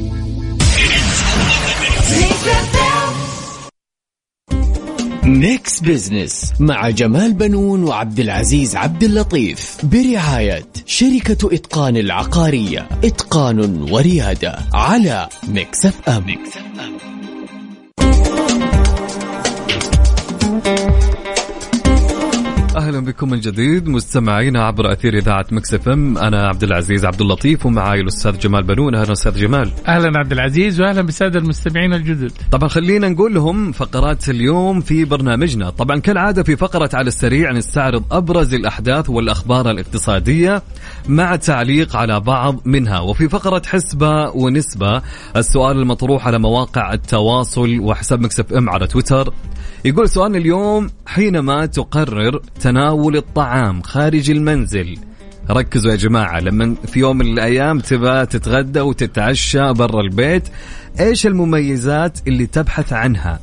ميكس 5.26 5.80
بزنس 5.80 6.52
مع 6.60 6.90
جمال 6.90 7.32
بنون 7.32 7.84
وعبد 7.84 8.20
العزيز 8.20 8.76
عبد 8.76 9.04
اللطيف 9.04 9.76
برعاية 9.82 10.66
شركة 10.86 11.54
إتقان 11.54 11.96
العقارية 11.96 12.88
إتقان 13.04 13.82
وريادة 13.90 14.58
على 14.74 15.28
ميكس 15.48 15.86
اف 15.86 16.08
ام, 16.08 16.26
ميكس 16.26 16.48
أف 16.48 16.80
أم. 16.80 16.96
بكم 23.06 23.30
من 23.30 23.40
جديد 23.40 23.88
مستمعينا 23.88 24.64
عبر 24.64 24.92
أثير 24.92 25.18
إذاعة 25.18 25.46
مكس 25.50 25.74
إف 25.74 25.88
إم. 25.88 26.18
أنا 26.18 26.48
عبد 26.48 26.62
العزيز 26.62 27.04
عبد 27.04 27.20
اللطيف 27.20 27.66
ومعاي 27.66 28.00
الأستاذ 28.00 28.38
جمال 28.38 28.62
بنون. 28.62 28.94
أهلا 28.94 29.12
أستاذ 29.12 29.38
جمال. 29.38 29.70
أهلا 29.88 30.18
عبد 30.18 30.32
العزيز 30.32 30.80
واهلا 30.80 31.02
بالساده 31.02 31.38
المستمعين 31.38 31.94
الجدد. 31.94 32.32
طبعا 32.52 32.68
خلينا 32.68 33.08
نقول 33.08 33.34
لهم 33.34 33.72
فقرات 33.72 34.28
اليوم 34.28 34.80
في 34.80 35.04
برنامجنا. 35.04 35.70
طبعا 35.70 35.98
كالعادة 35.98 36.42
في 36.42 36.56
فقرة 36.56 36.90
على 36.94 37.08
السريع 37.08 37.52
نستعرض 37.52 38.04
أبرز 38.10 38.54
الأحداث 38.54 39.10
والأخبار 39.10 39.70
الاقتصادية 39.70 40.62
مع 41.08 41.36
تعليق 41.36 41.96
على 41.96 42.20
بعض 42.20 42.60
منها. 42.64 43.00
وفي 43.00 43.28
فقرة 43.28 43.62
حسبة 43.66 44.30
ونسبة 44.30 45.02
السؤال 45.36 45.78
المطروح 45.78 46.26
على 46.26 46.38
مواقع 46.38 46.92
التواصل 46.92 47.80
وحساب 47.80 48.20
مكس 48.20 48.40
إف 48.40 48.52
إم 48.52 48.70
على 48.70 48.86
تويتر. 48.86 49.32
يقول 49.84 50.08
سؤالنا 50.08 50.38
اليوم 50.38 50.90
حينما 51.06 51.66
تقرر 51.66 52.40
تناول 52.60 52.95
الطعام 52.96 53.82
خارج 53.82 54.30
المنزل. 54.30 54.98
ركزوا 55.50 55.90
يا 55.90 55.96
جماعة 55.96 56.40
لما 56.40 56.74
في 56.86 57.00
يوم 57.00 57.18
من 57.18 57.26
الأيام 57.26 57.80
تبى 57.80 58.26
تتغدى 58.26 58.80
وتتعشى 58.80 59.72
برا 59.72 60.00
البيت 60.00 60.48
إيش 61.00 61.26
المميزات 61.26 62.18
اللي 62.28 62.46
تبحث 62.46 62.92
عنها؟ 62.92 63.40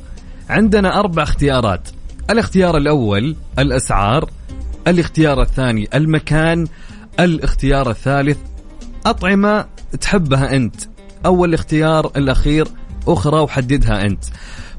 عندنا 0.50 1.00
أربع 1.00 1.22
اختيارات. 1.22 1.88
الاختيار 2.30 2.76
الأول 2.76 3.36
الأسعار 3.58 4.30
الاختيار 4.88 5.42
الثاني 5.42 5.88
المكان 5.94 6.66
الاختيار 7.20 7.90
الثالث 7.90 8.38
أطعمة 9.06 9.66
تحبها 10.00 10.56
أنت. 10.56 10.76
أو 11.26 11.44
الاختيار 11.44 12.12
الأخير 12.16 12.68
أخرى 13.08 13.40
وحددها 13.40 14.06
أنت. 14.06 14.24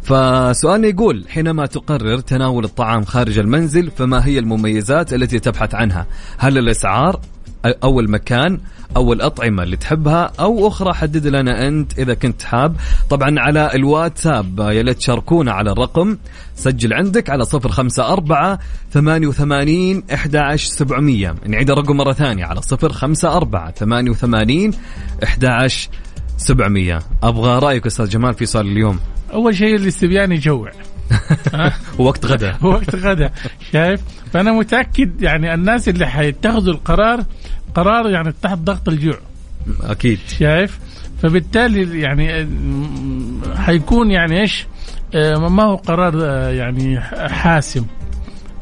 فسؤالنا 0.05 0.87
يقول 0.87 1.25
حينما 1.29 1.65
تقرر 1.65 2.19
تناول 2.19 2.65
الطعام 2.65 3.03
خارج 3.03 3.39
المنزل 3.39 3.91
فما 3.91 4.25
هي 4.25 4.39
المميزات 4.39 5.13
التي 5.13 5.39
تبحث 5.39 5.75
عنها؟ 5.75 6.07
هل 6.37 6.57
الأسعار 6.57 7.19
أو 7.83 7.99
المكان 7.99 8.59
أو 8.95 9.13
الأطعمة 9.13 9.63
اللي 9.63 9.77
تحبها 9.77 10.31
أو 10.39 10.67
أخرى؟ 10.67 10.93
حدد 10.93 11.27
لنا 11.27 11.67
أنت 11.67 11.99
إذا 11.99 12.13
كنت 12.13 12.43
حاب. 12.43 12.75
طبعا 13.09 13.39
على 13.39 13.75
الواتساب 13.75 14.59
يا 14.59 14.83
ليت 14.83 14.97
تشاركونا 14.97 15.51
على 15.51 15.71
الرقم. 15.71 16.17
سجل 16.55 16.93
عندك 16.93 17.29
على 17.29 17.45
صفر 17.45 17.69
خمسة 17.69 18.13
أربعة 18.13 18.59
ثمانية 18.91 19.27
وثمانين 19.27 20.03
إحدى 20.13 20.37
عشر 20.37 20.69
سبعمية. 20.69 21.35
نعيد 21.47 21.71
الرقم 21.71 21.97
مرة 21.97 22.13
ثانية 22.13 22.45
على 22.45 22.61
صفر 22.61 22.93
خمسة 22.93 23.37
أربعة 23.37 23.71
ثمانية 26.37 26.95
وثمانين 26.95 26.95
إحدى 26.95 26.99
عشر 26.99 26.99
سبعمية. 26.99 26.99
أبغى 27.23 27.59
رأيك 27.59 27.85
أستاذ 27.85 28.09
جمال 28.09 28.33
في 28.33 28.45
سؤال 28.45 28.67
اليوم. 28.67 28.99
أول 29.33 29.55
شيء 29.55 29.75
الاستبيان 29.75 30.31
يجوع 30.31 30.71
وقت 31.97 32.25
غدا. 32.25 32.57
وقت 32.61 32.95
غدا. 32.95 33.31
شايف؟ 33.71 34.01
فأنا 34.33 34.51
متأكد 34.51 35.21
يعني 35.21 35.53
الناس 35.53 35.89
اللي 35.89 36.07
حيتخذوا 36.07 36.73
القرار 36.73 37.23
قرار 37.75 38.09
يعني 38.09 38.33
تحت 38.41 38.57
ضغط 38.57 38.89
الجوع. 38.89 39.17
أكيد. 39.81 40.19
شايف؟ 40.39 40.79
فبالتالي 41.21 41.99
يعني 41.99 42.47
حيكون 43.55 44.11
يعني 44.11 44.41
إيش؟ 44.41 44.65
آه، 45.15 45.35
ما 45.37 45.63
هو 45.63 45.75
قرار 45.75 46.13
آه، 46.23 46.49
يعني 46.49 46.99
حاسم. 47.29 47.85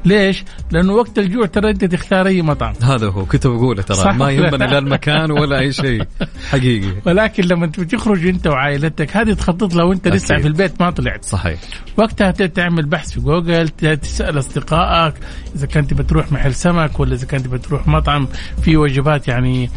ليش؟ 0.05 0.43
لأنه 0.71 0.93
وقت 0.93 1.19
الجوع 1.19 1.45
ترى 1.45 1.69
أنت 1.69 1.85
تختار 1.85 2.27
أي 2.27 2.41
مطعم. 2.41 2.73
هذا 2.83 3.07
هو 3.07 3.25
كنت 3.25 3.47
بقوله 3.47 3.81
ترى. 3.81 4.13
ما 4.13 4.31
يهمنا 4.31 4.65
لا 4.65 4.77
المكان 4.77 5.31
ولا 5.31 5.59
أي 5.59 5.73
شيء. 5.73 6.03
حقيقي. 6.49 6.93
ولكن 7.05 7.43
لما 7.43 7.67
تخرج 7.67 8.27
أنت 8.27 8.47
وعائلتك 8.47 9.17
هذه 9.17 9.33
تخطط 9.33 9.73
لو 9.73 9.91
أنت 9.93 10.07
لسه 10.07 10.37
في 10.37 10.47
البيت 10.47 10.81
ما 10.81 10.89
طلعت. 10.89 11.25
صحيح. 11.25 11.59
وقتها 11.97 12.31
تعمل 12.31 12.85
بحث 12.85 13.11
في 13.11 13.19
جوجل 13.19 13.69
تسأل 13.69 14.39
أصدقائك 14.39 15.13
إذا 15.55 15.67
كنت 15.67 15.93
بتروح 15.93 16.31
محل 16.31 16.53
سمك 16.53 16.99
ولا 16.99 17.13
إذا 17.13 17.27
كنت 17.27 17.47
بتروح 17.47 17.87
مطعم. 17.87 18.27
في 18.61 18.77
وجبات 18.77 19.27
يعني 19.27 19.69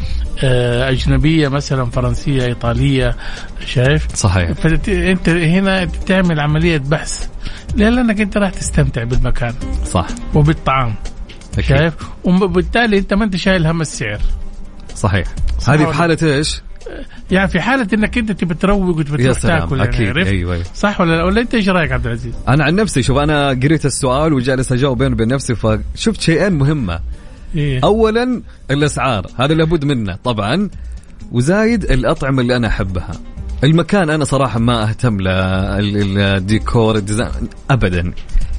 آه، 0.44 0.90
أجنبية 0.90 1.48
مثلا 1.48 1.84
فرنسية 1.84 2.46
إيطالية 2.46 3.16
شايف؟ 3.66 4.14
صحيح. 4.14 4.52
فانت 4.52 5.28
هنا 5.28 5.84
تعمل 5.84 6.40
عملية 6.40 6.78
بحث. 6.78 7.28
ليه 7.76 7.88
لأنك 7.88 8.20
أنت 8.20 8.36
راح 8.36 8.50
تستمتع 8.50 9.04
بالمكان. 9.04 9.54
صح. 9.84 10.06
وبالطعام. 10.34 10.94
أكيد. 11.58 11.76
شايف؟ 11.78 11.94
وبالتالي 12.24 12.98
أنت 12.98 13.14
ما 13.14 13.24
أنت 13.24 13.36
شايل 13.36 13.66
هم 13.66 13.80
السعر. 13.80 14.20
صحيح. 14.94 15.26
هذه 15.68 15.84
في 15.84 15.92
حالة 15.92 16.18
إيش؟ 16.22 16.62
يعني 17.30 17.48
في 17.48 17.60
حالة 17.60 17.88
إنك 17.94 18.18
أنت 18.18 18.32
تبي 18.32 18.54
تروق 18.54 18.96
وتبي 18.96 19.34
تاكل 19.34 19.78
يعني 19.78 19.88
أكيد. 19.88 20.06
يعني 20.06 20.28
أيوه, 20.28 20.54
أيوة. 20.54 20.64
صح 20.74 21.00
ولا 21.00 21.24
ولا 21.24 21.40
أنت 21.40 21.54
إيش 21.54 21.68
رأيك 21.68 21.92
عبد 21.92 22.06
العزيز؟ 22.06 22.34
أنا 22.48 22.64
عن 22.64 22.74
نفسي 22.74 23.02
شوف 23.02 23.18
أنا 23.18 23.48
قريت 23.48 23.86
السؤال 23.86 24.32
وجالس 24.32 24.72
أجاوب 24.72 24.98
بيني 24.98 25.12
وبين 25.12 25.28
نفسي 25.28 25.54
فشفت 25.54 26.20
شيئين 26.20 26.52
مهمة. 26.52 27.00
إيه؟ 27.54 27.80
اولا 27.84 28.42
الأسعار. 28.70 29.26
هذا 29.38 29.54
لابد 29.54 29.84
منه 29.84 30.18
طبعا. 30.24 30.70
وزايد 31.32 31.84
الأطعمة 31.84 32.42
اللي 32.42 32.56
أنا 32.56 32.68
أحبها. 32.68 33.12
المكان 33.64 34.10
أنا 34.10 34.24
صراحة 34.24 34.58
ما 34.58 34.88
أهتم 34.88 35.20
للديكور 35.20 36.96
ال 36.96 37.04
design 37.04 37.48
ابدا. 37.70 38.12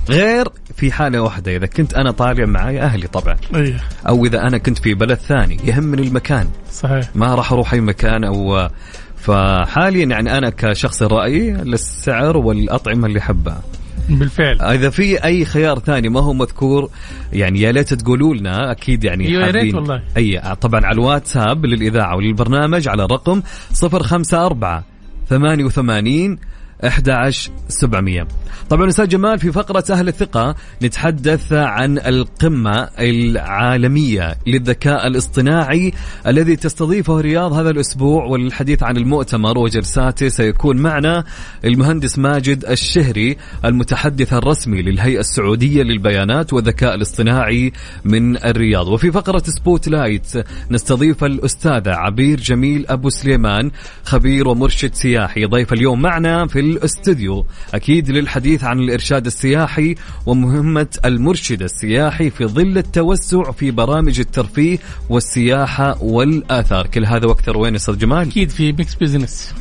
غير 0.09 0.47
في 0.75 0.91
حالة 0.91 1.21
واحدة 1.21 1.55
إذا 1.55 1.65
كنت 1.65 1.93
أنا 1.93 2.11
طالع 2.11 2.45
معي 2.45 2.81
أهلي 2.81 3.07
طبعا. 3.07 3.37
أيه. 3.55 3.77
أو 4.07 4.25
إذا 4.25 4.41
أنا 4.41 4.57
كنت 4.57 4.77
في 4.77 4.93
بلد 4.93 5.17
ثاني 5.17 5.57
يهمني 5.63 6.01
المكان. 6.01 6.47
صحيح. 6.71 7.09
ما 7.15 7.35
راح 7.35 7.51
أروح 7.51 7.73
أي 7.73 7.81
مكان 7.81 8.23
أو 8.23 8.69
فحاليا 9.17 10.05
يعني 10.05 10.37
أنا 10.37 10.49
كشخص 10.49 11.03
رأيي 11.03 11.51
للسعر 11.51 12.37
والأطعمة 12.37 13.07
اللي 13.07 13.19
أحبها. 13.19 13.61
بالفعل. 14.09 14.61
إذا 14.61 14.89
في 14.89 15.23
أي 15.23 15.45
خيار 15.45 15.79
ثاني 15.79 16.09
ما 16.09 16.19
هو 16.19 16.33
مذكور 16.33 16.89
يعني 17.33 17.61
يا 17.61 17.71
ليت 17.71 17.93
تقولوا 17.93 18.35
لنا 18.35 18.71
أكيد 18.71 19.03
يعني 19.03 19.31
يا 19.31 19.51
ريت 19.51 19.75
والله. 19.75 20.03
أي 20.17 20.41
طبعا 20.61 20.85
على 20.85 20.93
الواتساب 20.93 21.65
للإذاعة 21.65 22.15
وللبرنامج 22.15 22.87
على 22.87 23.03
الرقم 23.05 23.41
054 23.83 24.83
88 25.29 26.37
11700 26.83 28.27
طبعا 28.69 28.87
أستاذ 28.87 29.07
جمال 29.07 29.39
في 29.39 29.51
فقرة 29.51 29.83
أهل 29.89 30.07
الثقة 30.07 30.55
نتحدث 30.81 31.53
عن 31.53 31.97
القمة 31.97 32.89
العالمية 32.99 34.37
للذكاء 34.47 35.07
الاصطناعي 35.07 35.93
الذي 36.27 36.55
تستضيفه 36.55 37.19
الرياض 37.19 37.53
هذا 37.53 37.69
الأسبوع 37.69 38.25
وللحديث 38.25 38.83
عن 38.83 38.97
المؤتمر 38.97 39.57
وجلساته 39.57 40.27
سيكون 40.27 40.77
معنا 40.77 41.23
المهندس 41.65 42.19
ماجد 42.19 42.65
الشهري 42.65 43.37
المتحدث 43.65 44.33
الرسمي 44.33 44.81
للهيئة 44.81 45.19
السعودية 45.19 45.83
للبيانات 45.83 46.53
والذكاء 46.53 46.95
الاصطناعي 46.95 47.71
من 48.05 48.37
الرياض. 48.45 48.87
وفي 48.87 49.11
فقرة 49.11 49.43
spotlight 49.45 50.27
نستضيف 50.71 51.23
الاستاذه 51.23 51.91
عبير 51.91 52.39
جميل 52.39 52.85
أبو 52.89 53.09
سليمان 53.09 53.71
خبير 54.03 54.47
ومرشد 54.47 54.93
سياحي. 54.93 55.45
ضيف 55.45 55.73
اليوم 55.73 56.01
معنا 56.01 56.47
في 56.47 56.59
الاستوديو 56.71 57.45
أكيد 57.73 58.11
للحديث 58.11 58.63
عن 58.63 58.79
الإرشاد 58.79 59.25
السياحي 59.25 59.95
ومهمة 60.25 60.87
المرشد 61.05 61.61
السياحي 61.61 62.29
في 62.29 62.45
ظل 62.45 62.77
التوسع 62.77 63.51
في 63.51 63.71
برامج 63.71 64.19
الترفيه 64.19 64.77
والسياحة 65.09 66.03
والآثار. 66.03 66.87
كل 66.87 67.05
هذا 67.05 67.25
وأكثر 67.27 67.57
وين 67.57 67.75
أستاذ 67.75 67.97
جمال؟ 67.97 68.27
أكيد 68.27 68.49
في 68.49 68.71
ميكس 68.71 68.95
بزنس 68.95 69.53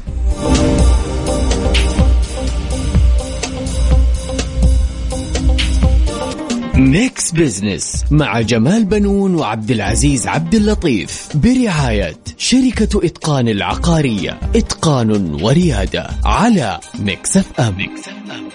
ميكس 6.77 7.33
بزنس 7.33 8.05
مع 8.11 8.41
جمال 8.41 8.85
بنون 8.85 9.35
وعبد 9.35 9.71
العزيز 9.71 10.27
عبد 10.27 10.55
اللطيف. 10.55 11.29
برعاية 11.35 12.17
شركة 12.39 13.07
إتقان 13.07 13.49
العقارية. 13.49 14.41
إتقان 14.57 15.35
وريادة 15.43 16.11
على 16.25 16.81
ميكس 16.99 17.37
اف 17.37 17.61
ام, 17.61 17.77
ميكس 17.77 18.01
أف 18.01 18.31
أم. 18.31 18.49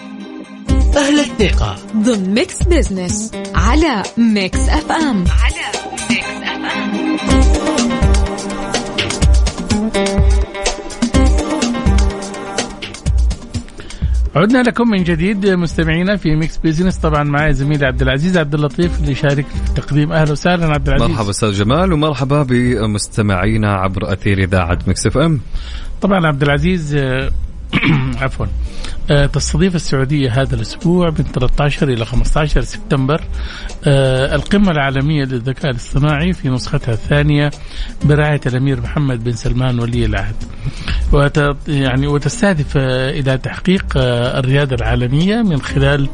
أهل 0.96 1.20
الثقة. 1.20 1.76
ضمن 1.96 2.34
ميكس 2.34 2.62
بزنس 2.62 3.30
على 3.54 4.02
ميكس 4.18 4.68
اف 4.68 4.92
ام 4.92 5.24
على 5.42 5.72
ميكس 6.10 6.26
اف 6.42 6.62
ام 6.64 7.12
عدنا 14.36 14.62
لكم 14.62 14.90
من 14.90 15.04
جديد 15.04 15.46
مستمعينا 15.46 16.16
في 16.16 16.36
ميكس 16.36 16.56
بيزنس 16.56 16.96
طبعا 16.96 17.22
معي 17.24 17.52
زميلي 17.52 17.86
عبد 17.86 18.02
العزيز 18.02 18.36
عبد 18.38 18.54
اللطيف 18.54 19.00
اللي 19.00 19.12
يشارك 19.12 19.46
في 19.46 19.70
التقديم. 19.70 20.12
أهلا 20.12 20.32
وسهلا 20.32 20.66
عبد 20.66 20.88
العزيز. 20.88 21.08
مرحبا 21.10 21.30
أستاذ 21.30 21.52
جمال 21.52 21.92
ومرحبا 21.92 22.42
بمستمعينا 22.42 23.72
عبر 23.74 24.12
أثير 24.12 24.38
إذاعة 24.38 24.78
ميكس 24.86 25.06
اف 25.06 25.18
ام 25.18 25.40
طبعا 26.02 26.26
عبد 26.26 26.42
العزيز 26.42 26.96
عفوا. 28.22 28.46
آه، 28.46 28.50
تستضيف 29.08 29.74
السعودية 29.74 30.42
هذا 30.42 30.54
الأسبوع 30.54 31.10
من 31.10 31.24
13 31.24 31.88
إلى 31.88 32.04
15 32.04 32.60
سبتمبر. 32.60 33.20
آه، 33.84 34.34
القمة 34.34 34.70
العالمية 34.70 35.24
للذكاء 35.24 35.70
الاصطناعي 35.70 36.32
في 36.32 36.48
نسختها 36.48 36.92
الثانية 36.92 37.50
برعاية 38.04 38.40
الأمير 38.46 38.80
محمد 38.80 39.24
بن 39.24 39.32
سلمان 39.32 39.80
ولي 39.80 40.04
العهد. 40.04 40.36
وت 41.12 41.40
يعني 41.68 42.06
وتستهدف 42.06 42.76
آه، 42.76 43.10
إلى 43.10 43.38
تحقيق 43.38 43.84
الريادة 43.96 44.76
العالمية 44.76 45.42
من 45.42 45.62
خلال 45.62 46.08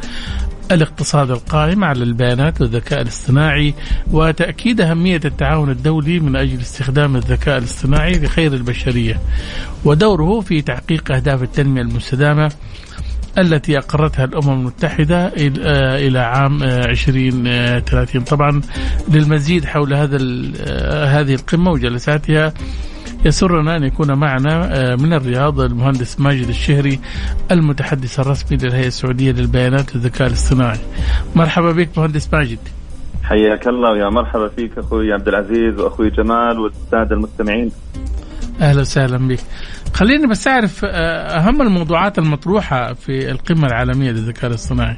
الاقتصاد 0.73 1.31
القائم 1.31 1.85
على 1.85 2.05
البيانات 2.05 2.61
والذكاء 2.61 3.03
الاصطناعي 3.03 3.75
وتأكيد 4.11 4.81
أهمية 4.81 5.21
التعاون 5.25 5.71
الدولي 5.71 6.21
من 6.21 6.37
أجل 6.37 6.61
استخدام 6.61 7.17
الذكاء 7.17 7.59
الاصطناعي 7.59 8.13
لخير 8.13 8.55
البشرية. 8.55 9.21
ودوره 9.85 10.41
في 10.41 10.63
تحقيق 10.63 11.13
أهداف 11.13 11.43
التنمية 11.43 11.83
المستدامة 11.83 12.53
التي 13.39 13.79
أقرتها 13.79 14.25
الأمم 14.25 14.51
المتحدة 14.61 15.33
إلى 15.97 16.19
عام 16.19 16.63
2030 16.63 18.23
طبعا 18.23 18.61
للمزيد 19.09 19.65
حول 19.65 19.95
هذا 19.95 20.17
هذه 21.07 21.35
القمة 21.35 21.71
وجلساتها 21.71 22.53
يسرنا 23.25 23.77
أن 23.77 23.85
يكون 23.85 24.13
معنا 24.13 24.77
آه، 24.77 24.97
من 24.97 25.13
الرياض 25.13 25.61
المهندس 25.61 26.21
ماجد 26.21 26.49
الشهري 26.49 27.01
المتحدث 27.51 28.21
الرسمي 28.21 28.59
للهيئة 28.59 28.87
السعودية 28.87 29.33
للبيانات 29.33 29.95
والذكاء 29.95 30.29
الاصطناعي. 30.29 30.79
مرحبا 31.37 31.73
بك 31.73 31.89
مهندس 31.99 32.35
ماجد. 32.35 32.59
حياك 33.23 33.69
الله 33.69 33.91
ويا 33.91 34.09
مرحبا 34.09 34.49
فيك 34.49 34.79
أخوي 34.79 35.13
عبد 35.13 35.29
العزيز 35.29 35.81
وأخوي 35.81 36.11
جمال 36.11 36.59
والسادة 36.59 37.17
المستمعين. 37.17 37.71
أهلا 38.61 38.81
وسهلا 38.81 39.29
بك. 39.29 39.41
خليني 39.95 40.27
بس 40.27 40.49
أعرف 40.49 40.85
آه، 40.85 40.89
أهم 41.39 41.63
الموضوعات 41.63 42.19
المطروحة 42.19 42.93
في 42.95 43.31
القمة 43.31 43.67
العالمية 43.67 44.11
للذكاء 44.11 44.51
الاصطناعي. 44.51 44.97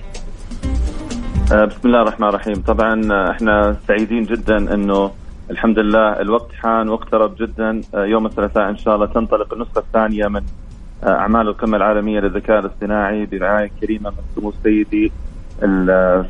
آه، 1.53 1.65
بسم 1.65 1.81
الله 1.85 2.03
الرحمن 2.03 2.29
الرحيم. 2.29 2.55
طبعا 2.55 3.01
إحنا 3.31 3.77
سعيدين 3.89 4.23
جدا 4.23 4.75
إنه 4.75 5.11
الحمد 5.51 5.79
لله. 5.79 6.21
الوقت 6.21 6.53
حان 6.53 6.89
واقترب 6.89 7.35
جدا. 7.41 7.81
يوم 7.95 8.27
الثلاثاء 8.27 8.69
إن 8.69 8.77
شاء 8.77 8.95
الله 8.95 9.07
تنطلق 9.07 9.53
النسخة 9.55 9.79
الثانية 9.79 10.29
من 10.29 10.43
أعمال 11.07 11.49
القمة 11.49 11.77
العالمية 11.77 12.21
للذكاء 12.21 12.59
الاصطناعي 12.59 13.27
برعاية 13.27 13.71
كريمة 13.81 14.11
من 14.11 14.17
سمو 14.37 14.53
سيدي 14.63 15.13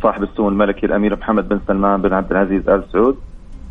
صاحب 0.02 0.22
السمو 0.22 0.48
الملكي 0.48 0.86
الأمير 0.86 1.16
محمد 1.16 1.48
بن 1.48 1.60
سلمان 1.66 2.02
بن 2.02 2.12
عبد 2.12 2.30
العزيز 2.30 2.68
آل 2.68 2.82
سعود 2.92 3.16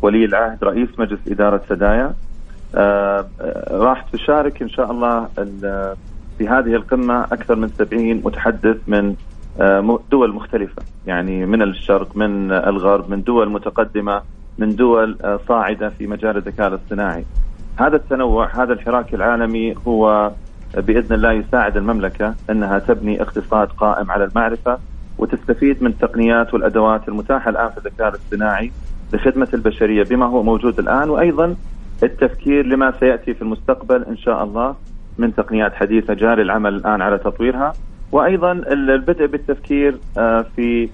ولي 0.02 0.24
العهد 0.24 0.64
رئيس 0.64 0.88
مجلس 0.98 1.20
إدارة 1.28 1.62
سدايا. 1.68 2.14
آه، 2.74 3.26
راح 3.70 4.02
تشارك 4.12 4.62
إن 4.62 4.68
شاء 4.68 4.90
الله 4.90 5.28
في 6.38 6.48
هذه 6.48 6.74
القمة 6.74 7.24
أكثر 7.24 7.56
من 7.56 7.68
70 7.68 8.22
متحدث 8.24 8.76
من 8.86 9.14
آه، 9.60 9.98
دول 10.10 10.34
مختلفة. 10.34 10.82
يعني 11.06 11.46
من 11.46 11.62
الشرق 11.62 12.16
من 12.16 12.52
الغرب 12.52 13.10
من 13.10 13.22
دول 13.22 13.50
متقدمة. 13.50 14.22
من 14.60 14.76
دول 14.76 15.18
آه، 15.24 15.40
صاعدة 15.48 15.88
في 15.88 16.06
مجال 16.06 16.36
الذكاء 16.36 16.68
الاصطناعي. 16.68 17.24
هذا 17.76 17.96
التنوع 17.96 18.62
هذا 18.62 18.72
الحراك 18.72 19.14
العالمي 19.14 19.74
هو 19.86 20.32
بإذن 20.76 21.14
الله 21.14 21.32
يساعد 21.32 21.76
المملكة 21.76 22.34
أنها 22.50 22.78
تبني 22.78 23.22
اقتصاد 23.22 23.68
قائم 23.68 24.10
على 24.10 24.24
المعرفة 24.24 24.78
وتستفيد 25.18 25.82
من 25.82 25.90
التقنيات 25.90 26.54
والأدوات 26.54 27.08
المتاحة 27.08 27.50
الآن 27.50 27.68
في 27.68 27.78
الذكاء 27.78 28.08
الاصطناعي 28.08 28.72
لخدمة 29.12 29.48
البشرية 29.54 30.04
بما 30.04 30.26
هو 30.26 30.42
موجود 30.42 30.78
الآن 30.78 31.10
وأيضا 31.10 31.56
التفكير 32.02 32.66
لما 32.66 32.92
سيأتي 33.00 33.34
في 33.34 33.42
المستقبل 33.42 34.04
إن 34.04 34.16
شاء 34.16 34.44
الله 34.44 34.76
من 35.18 35.34
تقنيات 35.34 35.74
حديثة 35.74 36.14
جاري 36.14 36.42
العمل 36.42 36.74
الآن 36.74 37.02
على 37.02 37.18
تطويرها 37.18 37.72
وأيضا 38.12 38.52
البدء 38.52 39.26
بالتفكير 39.26 39.98
آه، 40.18 40.46
في 40.56 40.88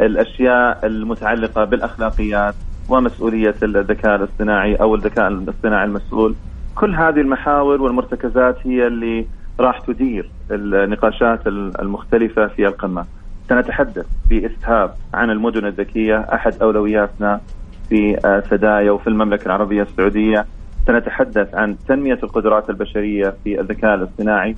الأشياء 0.00 0.86
المتعلقة 0.86 1.64
بالأخلاقيات 1.64 2.54
ومسؤولية 2.88 3.54
الذكاء 3.62 4.16
الاصطناعي 4.16 4.74
أو 4.74 4.94
الذكاء 4.94 5.28
الاصطناعي 5.28 5.84
المسؤول 5.84 6.34
كل 6.74 6.94
هذه 6.94 7.20
المحاور 7.20 7.82
والمرتكزات 7.82 8.66
هي 8.66 8.86
اللي 8.86 9.26
راح 9.60 9.80
تدير 9.80 10.30
النقاشات 10.50 11.46
المختلفة 11.46 12.46
في 12.46 12.66
القمة. 12.66 13.06
سنتحدث 13.48 14.06
بإسهاب 14.28 14.94
عن 15.14 15.30
المدن 15.30 15.66
الذكية 15.66 16.18
أحد 16.18 16.54
أولوياتنا 16.62 17.40
في 17.88 18.18
آه، 18.24 18.42
سدايا 18.50 18.90
وفي 18.90 19.06
المملكة 19.06 19.46
العربية 19.46 19.82
السعودية. 19.82 20.46
سنتحدث 20.86 21.54
عن 21.54 21.76
تنمية 21.88 22.18
القدرات 22.22 22.70
البشرية 22.70 23.34
في 23.44 23.60
الذكاء 23.60 23.94
الاصطناعي. 23.94 24.56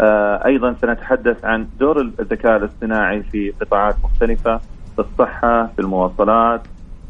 آه، 0.00 0.46
أيضا 0.46 0.74
سنتحدث 0.82 1.44
عن 1.44 1.66
دور 1.80 2.00
الذكاء 2.00 2.56
الاصطناعي 2.56 3.22
في 3.22 3.52
قطاعات 3.60 3.94
مختلفة 4.04 4.60
في 4.96 4.98
الصحة، 4.98 5.66
في 5.66 5.78
المواصلات، 5.78 6.62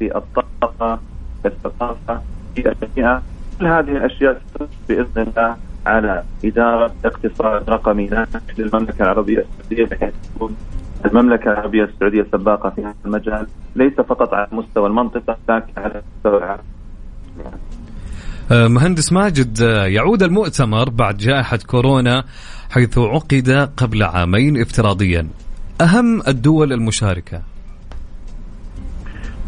في 0.02 0.16
الطاقة، 0.16 1.00
في 1.42 1.48
الثقافة، 1.48 2.20
في 2.54 2.68
البيئه. 2.68 3.22
كل 3.58 3.66
هذه 3.66 3.96
الأشياء 3.96 4.42
بإذن 4.88 5.06
الله 5.16 5.56
على 5.86 6.24
إدارة 6.44 6.94
اقتصاد 7.04 7.70
رقمي 7.70 8.06
ناجح 8.06 8.40
للمملكة 8.58 9.02
العربية 9.02 9.44
السعودية 9.60 9.84
بحيث 9.84 10.14
تكون 10.34 10.56
المملكة 11.04 11.52
العربية 11.52 11.84
السعودية 11.84 12.26
سباقة 12.32 12.70
في 12.70 12.80
هذا 12.80 12.94
المجال 13.04 13.46
ليس 13.76 13.94
فقط 13.94 14.34
على 14.34 14.48
مستوى 14.52 14.86
المنطقة 14.86 15.36
لكن 15.48 15.72
على 15.76 16.02
مستوى 16.16 16.38
العالم. 16.38 16.62
أه، 18.52 18.68
مهندس 18.68 19.12
ماجد 19.12 19.62
أه، 19.62 19.86
يعود 19.86 20.22
المؤتمر 20.22 20.90
بعد 20.90 21.16
جائحة 21.16 21.58
كورونا 21.66 22.24
حيث 22.70 22.98
عقد 22.98 23.70
قبل 23.76 24.02
عامين 24.02 24.60
افتراضيا 24.60 25.28
أهم 25.80 26.22
الدول 26.28 26.72
المشاركة 26.72 27.51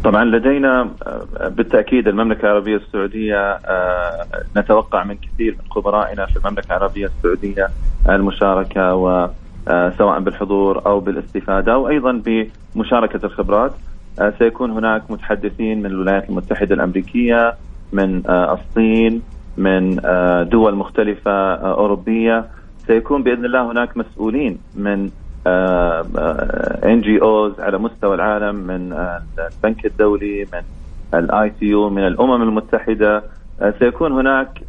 طبعا 0.05 0.25
لدينا 0.25 0.81
أه، 0.81 1.47
بالتأكيد 1.47 2.07
المملكة 2.07 2.41
العربية 2.41 2.75
السعودية 2.75 3.59
نتوقع 4.57 5.03
من 5.03 5.15
كثير 5.15 5.51
من 5.51 5.71
خبرائنا 5.71 6.25
في 6.25 6.37
المملكة 6.37 6.67
العربية 6.67 7.05
السعودية 7.05 7.67
المشاركة 8.09 8.95
و 8.95 9.29
آه، 9.67 9.93
سواء 9.97 10.19
بالحضور 10.19 10.85
أو 10.85 10.99
بالاستفادة 10.99 11.73
أو 11.73 11.89
أيضا 11.89 12.21
بمشاركة 12.75 13.25
الخبرات. 13.25 13.71
آه، 14.19 14.33
سيكون 14.39 14.71
هناك 14.71 15.11
متحدثين 15.11 15.79
من 15.79 15.85
الولايات 15.85 16.29
المتحدة 16.29 16.75
الأمريكية 16.75 17.55
من 17.93 18.21
آه، 18.29 18.53
الصين 18.53 19.21
من 19.57 19.95
دول 20.51 20.75
مختلفة 20.75 21.55
أوروبية. 21.55 22.45
سيكون 22.87 23.23
بإذن 23.23 23.45
الله 23.45 23.71
هناك 23.71 23.97
مسؤولين 23.97 24.57
من 24.75 25.09
NGOs 25.47 27.59
على 27.59 27.77
مستوى 27.77 28.15
العالم 28.15 28.55
من 28.55 28.93
البنك 29.39 29.85
الدولي 29.85 30.47
من 30.53 30.61
ال 31.19 31.49
ITU 31.49 31.89
من 31.89 32.07
الأمم 32.07 32.41
المتحدة. 32.41 33.23
سيكون 33.79 34.11
هناك 34.11 34.61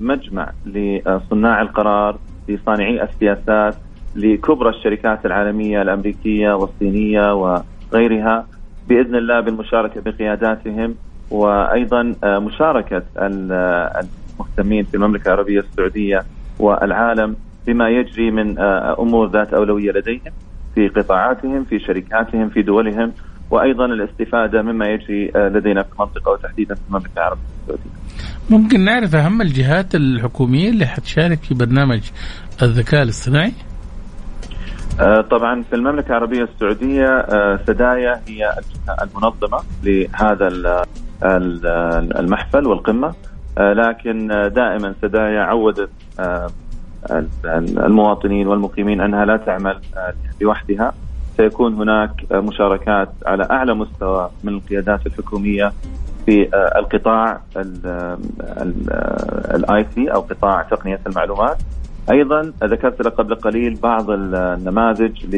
مجمع 0.00 0.52
لصناع 0.66 1.62
القرار 1.62 2.18
لصانعي 2.48 3.02
السياسات 3.02 3.74
لكبرى 4.16 4.68
الشركات 4.68 5.26
العالمية 5.26 5.82
الأمريكية 5.82 6.52
والصينية 6.52 7.34
وغيرها 7.34 8.46
بإذن 8.88 9.14
الله 9.16 9.40
بالمشاركة 9.40 10.00
بقياداتهم 10.00 10.94
وأيضا 11.30 12.14
آه، 12.24 12.38
مشاركة 12.38 13.02
آه، 13.18 14.04
المهتمين 14.40 14.84
في 14.84 14.94
المملكة 14.94 15.28
العربية 15.28 15.60
السعودية 15.60 16.24
والعالم 16.58 17.36
بما 17.66 17.88
يجري 17.88 18.30
من 18.30 18.58
آه، 18.58 18.96
أمور 18.98 19.30
ذات 19.30 19.54
أولوية 19.54 19.92
لديهم 19.92 20.32
في 20.74 20.88
قطاعاتهم 20.88 21.64
في 21.64 21.78
شركاتهم 21.78 22.48
في 22.48 22.62
دولهم 22.62 23.12
وأيضا 23.50 23.84
الاستفادة 23.84 24.62
مما 24.62 24.86
يجري 24.86 25.32
لدينا 25.36 25.82
في 25.82 25.92
المنطقة 25.92 26.32
وتحديدا 26.32 26.74
في 26.74 26.80
المملكة 26.88 27.12
العربية 27.16 27.40
السعوديه. 27.62 27.90
ممكن 28.50 28.80
نعرف 28.80 29.14
أهم 29.14 29.42
الجهات 29.42 29.94
الحكومية 29.94 30.70
اللي 30.70 30.86
حتشارك 30.86 31.38
في 31.38 31.54
برنامج 31.54 32.00
الذكاء 32.62 33.02
الاصطناعي؟ 33.02 33.52
آه، 35.00 35.20
طبعا 35.20 35.62
في 35.62 35.76
المملكة 35.76 36.08
العربية 36.08 36.42
السعودية 36.42 37.06
آه، 37.06 37.60
سدايا 37.66 38.20
هي 38.28 38.54
المنظمة 39.02 39.58
لهذا 39.84 40.48
المحفل 42.20 42.66
والقمة 42.66 43.14
آه، 43.58 43.72
لكن 43.72 44.28
دائما 44.54 44.94
سدايا 45.02 45.40
عودت 45.40 45.90
المواطنين 47.56 48.46
والمقيمين 48.46 49.00
أنها 49.00 49.24
لا 49.24 49.36
تعمل 49.36 49.80
لوحدها. 50.40 50.92
سيكون 51.36 51.74
هناك 51.74 52.10
مشاركات 52.32 53.08
على 53.26 53.48
أعلى 53.50 53.74
مستوى 53.74 54.30
من 54.44 54.52
القيادات 54.52 55.06
الحكومية 55.06 55.72
في 56.26 56.48
القطاع 56.78 57.40
ICT 59.54 60.08
أو 60.08 60.20
قطاع 60.20 60.62
تقنية 60.62 61.00
المعلومات. 61.06 61.56
أيضا 62.10 62.52
ذكرت 62.64 63.02
لك 63.02 63.12
قبل 63.12 63.34
قليل 63.34 63.78
بعض 63.82 64.10
النماذج 64.10 65.36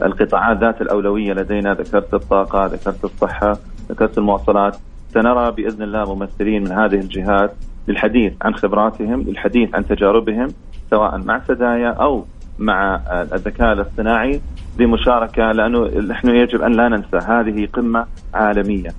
للقطاعات 0.00 0.58
ذات 0.58 0.80
الأولوية 0.80 1.32
لدينا. 1.32 1.74
ذكرت 1.74 2.14
الطاقة 2.14 2.66
ذكرت 2.66 3.04
الصحة 3.04 3.58
ذكرت 3.90 4.18
المواصلات. 4.18 4.76
سنرى 5.14 5.52
بإذن 5.52 5.82
الله 5.82 6.14
ممثلين 6.14 6.64
من 6.64 6.72
هذه 6.72 6.94
الجهات 6.94 7.54
للحديث 7.88 8.32
عن 8.42 8.54
خبراتهم 8.54 9.22
للحديث 9.22 9.74
عن 9.74 9.86
تجاربهم 9.86 10.48
سواء 10.90 11.18
مع 11.18 11.40
سدايا 11.48 11.88
أو 11.88 12.24
مع 12.58 13.00
الذكاء 13.10 13.72
الاصطناعي 13.72 14.40
بمشاركة 14.78 15.52
لأنه 15.52 15.88
نحن 16.00 16.28
يجب 16.28 16.62
أن 16.62 16.72
لا 16.72 16.88
ننسى 16.88 17.16
هذه 17.16 17.68
قمة 17.72 18.06
عالمية 18.34 18.90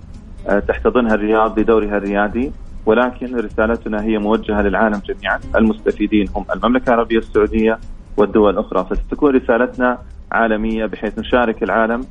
آه، 0.50 0.60
تحتضنها 0.60 1.16
الرياض 1.16 1.60
بدورها 1.60 1.98
الريادي 1.98 2.52
ولكن 2.86 3.36
رسالتنا 3.36 4.04
هي 4.04 4.18
موجهة 4.18 4.62
للعالم 4.62 5.02
جميعا. 5.06 5.40
المستفيدين 5.56 6.28
هم 6.36 6.46
المملكة 6.56 6.90
العربية 6.90 7.18
السعودية 7.18 7.80
والدول 8.18 8.54
الأخرى. 8.54 8.86
فستكون 8.90 9.36
رسالتنا 9.36 9.98
عالمية 10.32 10.86
بحيث 10.86 11.20
نشارك 11.20 11.64
العالم 11.64 12.02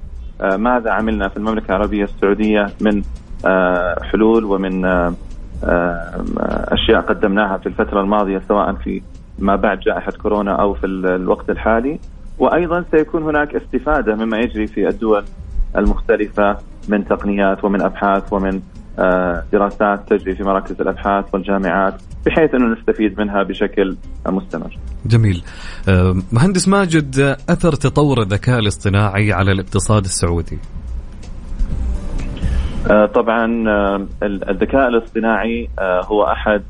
آه، 0.40 0.56
ماذا 0.56 0.90
عملنا 0.90 1.28
في 1.28 1.36
المملكة 1.36 1.68
العربية 1.68 2.04
السعودية 2.04 2.66
من 2.80 3.02
آه، 3.46 4.02
حلول 4.02 4.44
ومن 4.44 4.84
آه، 4.84 5.14
أشياء 6.72 7.00
قدمناها 7.00 7.58
في 7.58 7.66
الفترة 7.66 8.00
الماضية 8.00 8.42
سواء 8.48 8.72
في 8.72 9.02
ما 9.38 9.56
بعد 9.56 9.80
جائحة 9.80 10.12
كورونا 10.12 10.62
أو 10.62 10.74
في 10.74 10.86
الوقت 10.86 11.50
الحالي 11.50 11.98
وأيضا 12.38 12.84
سيكون 12.90 13.22
هناك 13.22 13.54
استفادة 13.54 14.14
مما 14.14 14.38
يجري 14.38 14.66
في 14.66 14.88
الدول 14.88 15.24
المختلفة 15.76 16.58
من 16.88 17.04
تقنيات 17.04 17.64
ومن 17.64 17.82
أبحاث 17.82 18.32
ومن 18.32 18.60
آه، 18.98 19.44
دراسات 19.52 20.08
تجري 20.08 20.34
في 20.36 20.42
مراكز 20.42 20.80
الأبحاث 20.80 21.24
والجامعات 21.32 21.94
بحيث 22.26 22.54
انه 22.54 22.74
نستفيد 22.78 23.20
منها 23.20 23.42
بشكل 23.42 23.96
مستمر. 24.26 24.78
جميل. 25.06 25.42
آه، 25.88 26.16
مهندس 26.32 26.68
ماجد 26.68 27.36
أثر 27.48 27.72
تطور 27.72 28.22
الذكاء 28.22 28.58
الاصطناعي 28.58 29.32
على 29.32 29.52
الاقتصاد 29.52 30.04
السعودي. 30.04 30.58
آه، 32.90 33.06
طبعا 33.06 33.46
الذكاء 34.22 34.88
الاصطناعي 34.88 35.68
هو 35.80 36.24
أحد 36.24 36.62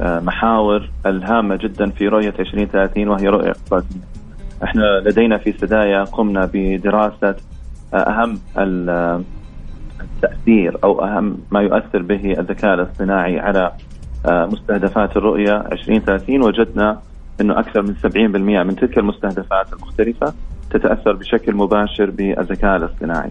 محاور 0.00 0.90
الهامة 1.06 1.56
جدا 1.56 1.90
في 1.90 2.08
رؤية 2.08 2.34
2030 2.38 3.08
وهي 3.08 3.28
رؤية 3.28 3.50
اقتصاديه. 3.50 4.00
إحنا 4.64 5.02
لدينا 5.06 5.38
في 5.38 5.52
سدايا 5.52 6.04
قمنا 6.04 6.50
بدراسة 6.52 7.36
أهم 7.94 8.38
التأثير 10.00 10.78
أو 10.84 11.04
أهم 11.04 11.38
ما 11.50 11.60
يؤثر 11.60 12.02
به 12.02 12.32
الذكاء 12.38 12.74
الاصطناعي 12.74 13.40
على 13.40 13.72
آه، 14.26 14.46
مستهدفات 14.46 15.16
الرؤية 15.16 15.56
2030 15.56 16.42
وجدنا 16.42 17.00
إنه 17.40 17.58
أكثر 17.58 17.82
من 17.82 17.94
70% 17.94 18.62
من 18.62 18.76
تلك 18.76 18.98
المستهدفات 18.98 19.72
المختلفة 19.72 20.34
تتأثر 20.70 21.12
بشكل 21.12 21.54
مباشر 21.54 22.10
بالذكاء 22.10 22.76
الاصطناعي. 22.76 23.30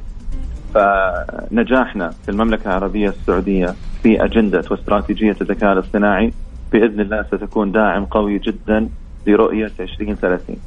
فنجاحنا 0.74 2.10
في 2.10 2.30
المملكة 2.30 2.68
العربية 2.68 3.10
السعودية 3.10 3.76
في 4.04 4.26
أجندة 4.26 4.64
واستراتيجية 4.72 5.36
الذكاء 5.42 5.74
الاصطناعي 5.74 6.34
بإذن 6.72 7.00
الله 7.00 7.24
ستكون 7.24 7.72
داعم 7.72 8.06
قوي 8.06 8.40
جدا 8.40 8.90
لرؤية 9.28 9.72
2030. 9.80 10.58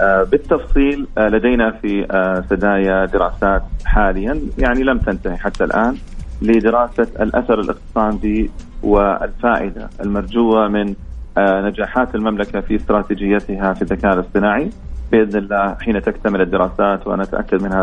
آه، 0.00 0.22
بالتفصيل 0.22 1.06
آه، 1.18 1.28
لدينا 1.28 1.70
في 1.70 2.06
آه، 2.10 2.44
سدايا 2.50 3.04
دراسات 3.04 3.62
حاليا 3.84 4.40
يعني 4.58 4.82
لم 4.82 4.98
تنتهي 4.98 5.36
حتى 5.36 5.64
الآن 5.64 5.96
لدراسة 6.42 7.06
الأثر 7.20 7.60
الاقتصادي 7.60 8.50
والفائدة 8.82 9.90
المرجوة 10.00 10.68
من 10.68 10.94
نجاحات 11.38 12.14
المملكة 12.14 12.60
في 12.60 12.76
استراتيجيتها 12.76 13.72
في 13.72 13.82
الذكاء 13.82 14.14
الاصطناعي 14.14 14.70
بإذن 15.12 15.38
الله 15.38 15.76
حين 15.80 16.02
تكتمل 16.02 16.40
الدراسات 16.40 17.06
وأنا 17.06 17.22
أتأكد 17.22 17.62
منها 17.62 17.82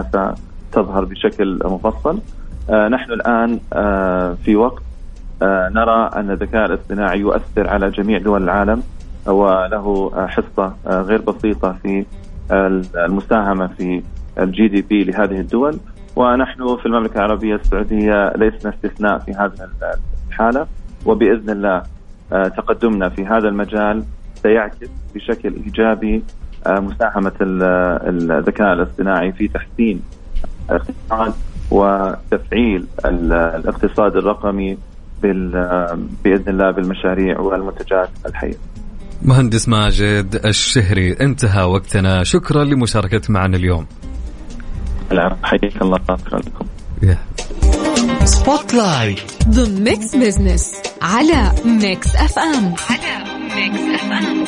ستظهر 0.71 1.05
بشكل 1.05 1.60
مفصل. 1.65 2.19
نحن 2.69 3.12
الآن 3.12 3.60
في 4.45 4.55
وقت 4.55 4.81
نرى 5.71 6.10
أن 6.15 6.31
الذكاء 6.31 6.65
الاصطناعي 6.65 7.19
يؤثر 7.19 7.67
على 7.69 7.89
جميع 7.89 8.17
دول 8.17 8.43
العالم 8.43 8.84
وله 9.27 10.12
حصة 10.27 10.73
غير 10.88 11.21
بسيطة 11.21 11.75
في 11.84 12.05
المساهمة 12.95 13.67
في 13.67 14.01
الجي 14.39 14.67
دي 14.67 14.81
بي 14.81 15.03
لهذه 15.03 15.39
الدول. 15.39 15.77
ونحن 16.15 16.77
في 16.77 16.86
المملكة 16.86 17.15
العربية 17.17 17.55
السعودية 17.55 18.34
لسنا 18.38 18.73
استثناء 18.73 19.17
في 19.19 19.31
هذه 19.31 19.53
الحالة 20.29 20.67
وبإذن 21.05 21.49
الله 21.49 21.84
تقدمنا 22.31 23.10
في 23.10 23.25
هذا 23.25 23.47
المجال 23.47 24.03
سيعكس 24.36 24.89
بشكل 25.15 25.53
إيجابي 25.53 26.23
مساهمة 26.67 27.31
الذكاء 27.41 28.73
الاصطناعي 28.73 29.31
في 29.31 29.47
تحسين 29.47 30.01
الاقتصاد 30.69 31.34
وتفعيل 31.71 32.88
الاقتصاد 33.06 34.15
الرقمي 34.15 34.78
بإذن 35.24 36.43
الله 36.47 36.71
بالمشاريع 36.71 37.39
والمنتجات 37.39 38.10
الحية. 38.26 38.58
مهندس 39.21 39.69
ماجد 39.69 40.41
الشهري 40.45 41.13
انتهى 41.13 41.63
وقتنا. 41.63 42.24
شكرا 42.24 42.63
لمشاركتك 42.63 43.30
معنا 43.30 43.58
اليوم. 43.58 43.86
العفو 45.12 45.36
حياك 45.43 45.82
الله 45.82 46.00
شكرا 46.08 46.39
لكم. 46.39 46.65
spotlight 48.25 49.19
ضمن 49.50 49.84
ميكس 49.84 50.15
بزنس 50.15 50.82
على 51.02 51.52
ميكس 51.65 52.15
اف 52.15 52.39
ام 52.39 52.76
على 52.89 53.24
ميكس 53.56 53.82
اف 54.02 54.12
ام 54.12 54.45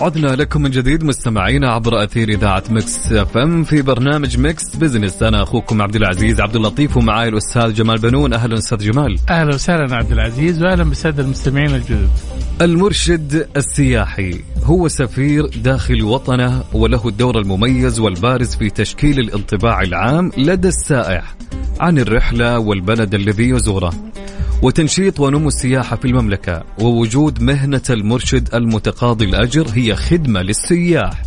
عدنا 0.00 0.26
لكم 0.26 0.62
من 0.62 0.70
جديد 0.70 1.04
مستمعينا 1.04 1.72
عبر 1.72 2.04
أثير 2.04 2.28
إذاعة 2.28 2.62
مكس 2.70 3.12
إف 3.12 3.36
إم 3.36 3.64
في 3.64 3.82
برنامج 3.82 4.38
مكس 4.38 4.76
بزنس. 4.76 5.22
أنا 5.22 5.42
أخوكم 5.42 5.82
عبد 5.82 5.96
العزيز 5.96 6.40
عبد 6.40 6.56
اللطيف 6.56 6.96
ومعاي 6.96 7.28
الأستاذ 7.28 7.74
جمال 7.74 7.98
بنون. 7.98 8.32
أهلا 8.32 8.58
أستاذ 8.58 8.78
جمال. 8.78 9.18
أهلا 9.30 9.54
وسهلا 9.54 9.96
عبد 9.96 10.12
العزيز 10.12 10.62
وأهلا 10.62 10.84
بالساده 10.84 11.22
المستمعين 11.22 11.74
الجدد. 11.74 12.08
المرشد 12.60 13.48
السياحي 13.56 14.40
هو 14.64 14.88
سفير 14.88 15.46
داخل 15.46 16.02
وطنه 16.02 16.64
وله 16.72 17.08
الدور 17.08 17.38
المميز 17.38 18.00
والبارز 18.00 18.56
في 18.56 18.70
تشكيل 18.70 19.18
الانطباع 19.18 19.82
العام 19.82 20.32
لدى 20.38 20.68
السائح 20.68 21.34
عن 21.80 21.98
الرحلة 21.98 22.58
والبلد 22.58 23.14
الذي 23.14 23.48
يزوره. 23.48 23.92
وتنشيط 24.62 25.20
ونمو 25.20 25.48
السياحة 25.48 25.96
في 25.96 26.04
المملكة 26.04 26.62
ووجود 26.80 27.42
مهنة 27.42 27.82
المرشد 27.90 28.54
المتقاضي 28.54 29.24
الأجر 29.24 29.66
هي 29.74 29.96
خدمة 29.96 30.42
للسياح 30.42 31.22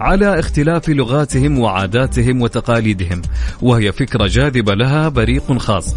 على 0.00 0.38
اختلاف 0.38 0.88
لغاتهم 0.88 1.58
وعاداتهم 1.58 2.42
وتقاليدهم 2.42 3.22
وهي 3.62 3.92
فكرة 3.92 4.26
جاذبة 4.26 4.74
لها 4.74 5.08
بريق 5.08 5.58
خاص. 5.58 5.94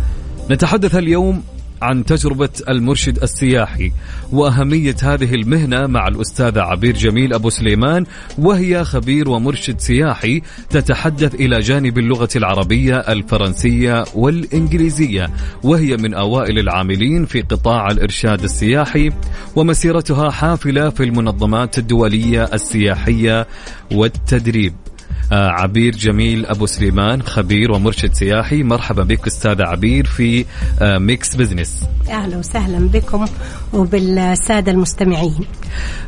نتحدث 0.52 0.96
اليوم 0.96 1.44
عن 1.82 2.06
تجربة 2.06 2.50
المرشد 2.70 3.24
السياحي. 3.24 3.92
وأهمية 4.32 4.96
هذه 5.04 5.36
المهنة 5.36 5.88
مع 5.88 6.08
الأستاذة 6.08 6.62
عبير 6.62 6.98
جميل 6.98 7.34
أبو 7.34 7.50
سليمان 7.50 8.06
وهي 8.38 8.84
خبير 8.84 9.30
ومرشد 9.30 9.80
سياحي 9.80 10.42
تتحدث 10.70 11.36
إلى 11.36 11.60
جانب 11.60 11.98
اللغة 11.98 12.30
العربية 12.36 12.98
الفرنسية 12.98 14.06
والإنجليزية. 14.16 15.30
وهي 15.64 15.98
من 15.98 16.14
أوائل 16.14 16.60
العاملين 16.60 17.26
في 17.26 17.42
قطاع 17.42 17.88
الإرشاد 17.88 18.44
السياحي 18.44 19.12
ومسيرتها 19.56 20.32
حافلة 20.32 20.90
في 20.90 21.04
المنظمات 21.04 21.78
الدولية 21.78 22.44
السياحية 22.54 23.48
والتدريب. 23.92 24.74
عبير 25.32 25.96
جميل 25.96 26.46
أبو 26.46 26.66
سليمان 26.66 27.22
خبير 27.22 27.72
ومرشد 27.72 28.14
سياحي. 28.14 28.64
مرحبا 28.64 29.04
بك 29.04 29.28
أستاذة 29.28 29.64
عبير 29.64 30.06
في 30.06 30.46
آه، 30.82 30.98
ميكس 30.98 31.36
بزنس. 31.36 31.84
أهلا 32.10 32.38
وسهلا 32.38 32.88
بكم 32.88 33.26
وبالسادة 33.74 34.72
المستمعين. 34.72 35.46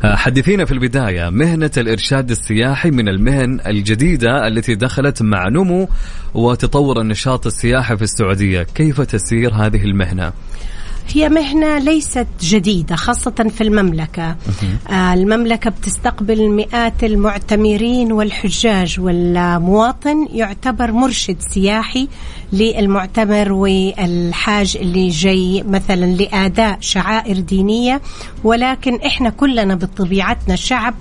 آه، 0.04 0.16
حدثينا 0.16 0.66
في 0.66 0.72
البداية 0.72 1.30
مهنة 1.30 1.72
الإرشاد 1.78 2.32
السياحي 2.32 2.92
من 2.92 3.10
المهن 3.10 3.60
الجديدة 3.68 4.48
التي 4.48 4.76
دخلت 4.76 5.22
مع 5.22 5.48
نمو 5.50 5.90
وتطور 6.34 7.02
النشاط 7.02 7.46
السياحي 7.46 7.98
في 7.98 8.04
السعودية. 8.04 8.64
كيف 8.64 9.02
تسير 9.02 9.54
هذه 9.54 9.84
المهنة؟ 9.84 10.34
هي 11.14 11.30
مهنة 11.30 11.78
ليست 11.80 12.28
جديدة 12.42 12.96
خاصة 12.96 13.32
في 13.32 13.62
المملكة. 13.64 14.36
آه 14.90 15.14
المملكة 15.14 15.70
بتستقبل 15.70 16.50
مئات 16.50 17.04
المعتمرين 17.04 18.12
والحجاج 18.12 19.00
والمواطن 19.00 20.28
يعتبر 20.34 20.92
مرشد 20.92 21.38
سياحي 21.40 22.08
للمعتمر 22.54 23.52
والحاج 23.52 24.78
اللي 24.82 25.10
جاي 25.10 25.64
مثلا 25.68 26.06
لأداء 26.06 26.78
شعائر 26.82 27.40
دينية. 27.40 28.02
ولكن 28.44 28.96
إحنا 29.06 29.30
كلنا 29.30 29.76
بطبيعتنا 29.76 30.56
شعب 30.56 30.94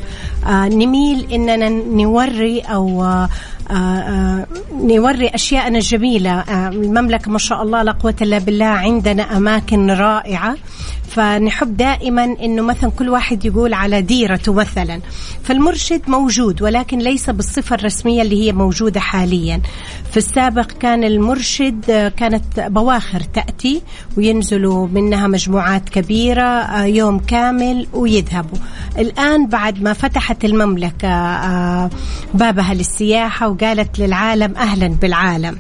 آه 0.47 0.69
نميل 0.69 1.33
إننا 1.33 1.69
نوري 1.69 2.61
أو 2.61 3.05
آه 3.05 3.29
نوري 4.73 5.29
أشياءنا 5.29 5.79
الجميلة. 5.79 6.31
آه، 6.31 6.69
المملكة 6.69 7.31
ما 7.31 7.39
شاء 7.39 7.63
الله 7.63 7.83
لا 7.83 7.93
قوة 7.93 8.15
إلا 8.23 8.39
بالله 8.39 8.67
عندنا 8.67 9.37
أماكن 9.37 9.91
رائعة. 9.91 10.57
فنحب 11.09 11.77
دائما 11.77 12.25
إنه 12.25 12.63
مثلا 12.63 12.91
كل 12.91 13.09
واحد 13.09 13.45
يقول 13.45 13.75
على 13.75 14.03
ديرته 14.03 14.53
مثلا. 14.53 15.01
فالمرشد 15.43 16.01
موجود 16.09 16.63
ولكن 16.63 16.99
ليس 16.99 17.31
بالصفة 17.31 17.75
الرسمية 17.75 18.23
اللي 18.23 18.47
هي 18.47 18.53
موجودة 18.53 19.01
حاليا. 19.01 19.61
في 20.11 20.17
السابق 20.17 20.67
كان 20.67 21.05
المرشد 21.05 22.13
كانت 22.17 22.61
بواخر 22.61 23.21
تأتي 23.21 23.83
وينزلوا 24.17 24.87
منها 24.87 25.27
مجموعات 25.27 25.89
كبيرة 25.89 26.85
يوم 26.85 27.19
كامل 27.19 27.87
ويذهبوا. 27.93 28.59
الآن 28.99 29.47
بعد 29.47 29.83
ما 29.83 29.93
فتحت 29.93 30.45
المملكة 30.45 31.09
بابها 32.35 32.75
للسياحة 32.75 33.49
وقالت 33.63 33.99
للعالم 33.99 34.57
أهلا 34.57 34.89
بالعالم 34.89 35.59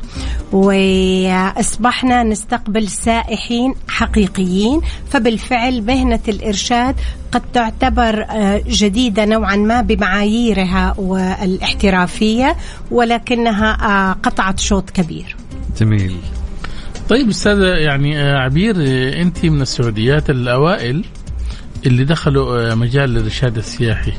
وأصبحنا 0.53 2.23
نستقبل 2.23 2.89
سائحين 2.89 3.75
حقيقيين 3.89 4.81
فبالفعل 5.11 5.83
مهنة 5.83 6.21
الإرشاد 6.29 6.95
قد 7.33 7.43
تعتبر 7.55 8.23
آه، 8.23 8.63
جديدة 8.67 9.25
نوعا 9.25 9.57
ما 9.57 9.81
بمعاييرها 9.81 10.95
والاحترافية 10.99 12.57
ولكنها 12.91 13.79
آه، 13.83 14.13
قطعت 14.13 14.59
شوط 14.61 14.91
كبير. 14.91 15.37
جميل. 15.81 16.17
طيب 17.09 17.29
أستاذ 17.29 17.59
يعني 17.59 18.19
آه، 18.19 18.39
عبير 18.39 18.77
أنت 19.23 19.45
من 19.45 19.63
السعوديات 19.63 20.31
الأوائل 20.31 21.05
اللي 21.87 22.05
دخلوا 22.05 22.75
مجال 22.75 23.17
الإرشاد 23.17 23.57
السياحي. 23.57 24.13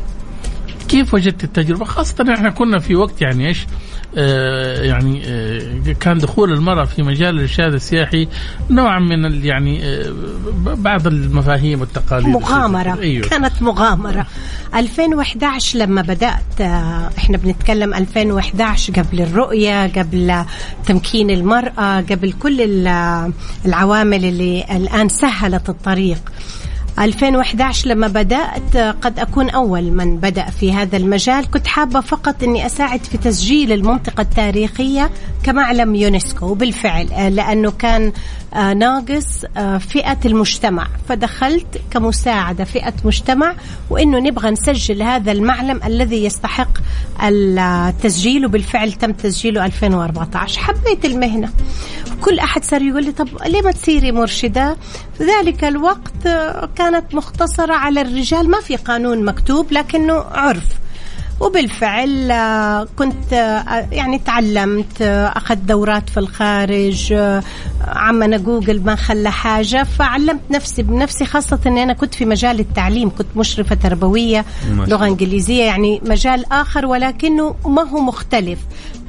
كيف 0.89 1.13
وجدت 1.13 1.43
التجربة؟ 1.43 1.85
خاصة 1.85 2.33
إحنا 2.33 2.49
كنا 2.49 2.79
في 2.79 2.95
وقت 2.95 3.21
يعني 3.21 3.47
إيش 3.47 3.65
آه، 4.17 4.83
يعني 4.83 5.21
آه، 5.25 5.93
كان 5.99 6.17
دخول 6.17 6.53
المرأة 6.53 6.85
في 6.85 7.03
مجال 7.03 7.35
الإرشاد 7.35 7.73
السياحي 7.73 8.27
نوعا 8.69 8.99
من 8.99 9.45
يعني 9.45 9.85
آه، 9.85 10.13
بعض 10.57 11.07
المفاهيم 11.07 11.79
والتقاليد. 11.79 12.27
مغامرة. 12.27 12.99
أيوه. 13.01 13.27
كانت 13.27 13.61
مغامرة. 13.61 14.25
2011 14.75 15.79
لما 15.79 16.01
بدأت 16.01 16.61
إحنا 17.17 17.37
بنتكلم 17.37 17.93
2011 17.93 18.93
قبل 18.93 19.21
الرؤية 19.21 19.87
قبل 19.87 20.45
تمكين 20.85 21.29
المرأة 21.29 22.01
قبل 22.01 22.31
كل 22.31 22.87
العوامل 23.65 24.25
اللي 24.25 24.65
الآن 24.71 25.09
سهلت 25.09 25.69
الطريق. 25.69 26.21
2011 26.99 27.87
لما 27.87 28.07
بدأت 28.07 28.77
قد 28.77 29.19
أكون 29.19 29.49
أول 29.49 29.91
من 29.91 30.17
بدأ 30.17 30.45
في 30.45 30.73
هذا 30.73 30.97
المجال. 30.97 31.51
كنت 31.51 31.67
حابة 31.67 32.01
فقط 32.01 32.43
أني 32.43 32.65
أساعد 32.65 33.03
في 33.03 33.17
تسجيل 33.17 33.71
المنطقة 33.71 34.21
التاريخية 34.21 35.09
كمعلم 35.43 35.95
يونسكو. 35.95 36.45
وبالفعل 36.45 37.35
لأنه 37.35 37.71
كان 37.71 38.11
ناقص 38.75 39.45
فئة 39.79 40.17
المجتمع. 40.25 40.87
فدخلت 41.09 41.81
كمساعدة 41.91 42.63
فئة 42.63 42.93
مجتمع 43.05 43.55
وأنه 43.89 44.19
نبغى 44.19 44.51
نسجل 44.51 45.01
هذا 45.01 45.31
المعلم 45.31 45.79
الذي 45.85 46.25
يستحق 46.25 46.77
التسجيل. 47.23 48.45
وبالفعل 48.45 48.91
تم 48.93 49.11
تسجيله 49.11 49.65
2014 49.65 50.59
حبيت 50.59 51.05
المهنة. 51.05 51.49
كل 52.21 52.39
أحد 52.39 52.63
صار 52.63 52.81
يقول 52.81 53.03
لي 53.05 53.11
طب 53.11 53.27
ليه 53.45 53.61
ما 53.61 53.71
تصيري 53.71 54.11
مرشدة؟ 54.11 54.77
ذلك 55.21 55.63
الوقت 55.63 56.23
كانت 56.75 57.15
مختصرة 57.15 57.73
على 57.73 58.01
الرجال 58.01 58.49
ما 58.49 58.61
في 58.61 58.75
قانون 58.75 59.25
مكتوب 59.25 59.71
لكنه 59.71 60.13
عرف. 60.13 60.65
وبالفعل 61.39 62.33
كنت 62.97 63.31
يعني 63.91 64.19
تعلمت 64.19 65.01
أخذت 65.35 65.57
دورات 65.59 66.09
في 66.09 66.19
الخارج 66.19 67.13
عمنا 67.87 68.37
جوجل 68.37 68.81
ما 68.81 68.95
خلى 68.95 69.31
حاجة 69.31 69.83
فعلمت 69.83 70.41
نفسي 70.51 70.83
بنفسي 70.83 71.25
خاصة 71.25 71.59
أني 71.65 71.83
أنا 71.83 71.93
كنت 71.93 72.13
في 72.15 72.25
مجال 72.25 72.59
التعليم 72.59 73.09
كنت 73.09 73.27
مشرفة 73.35 73.75
تربوية 73.75 74.45
لغة 74.69 75.05
إنجليزية 75.05 75.63
يعني 75.63 76.01
مجال 76.05 76.53
آخر 76.53 76.85
ولكنه 76.85 77.55
ما 77.65 77.81
هو 77.81 77.99
مختلف. 77.99 78.59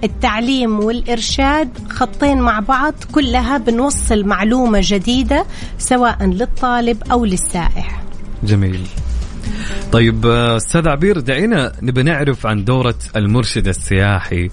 التعليم 0.05 0.81
والإرشاد 0.81 1.69
خطين 1.91 2.39
مع 2.41 2.61
بعض 2.61 2.95
كلها 3.13 3.59
بنوصل 3.59 4.25
معلومة 4.25 4.81
جديدة 4.83 5.45
سواء 5.79 6.25
للطالب 6.25 7.03
أو 7.13 7.25
للسائح. 7.25 8.03
جميل. 8.43 8.87
طيب 9.93 10.27
أستاذ 10.27 10.89
عبير 10.89 11.21
دعينا 11.21 11.73
نبي 11.83 12.03
نعرف 12.03 12.47
عن 12.47 12.65
دورة 12.65 12.95
المرشد 13.17 13.69
السياحي 13.69 14.51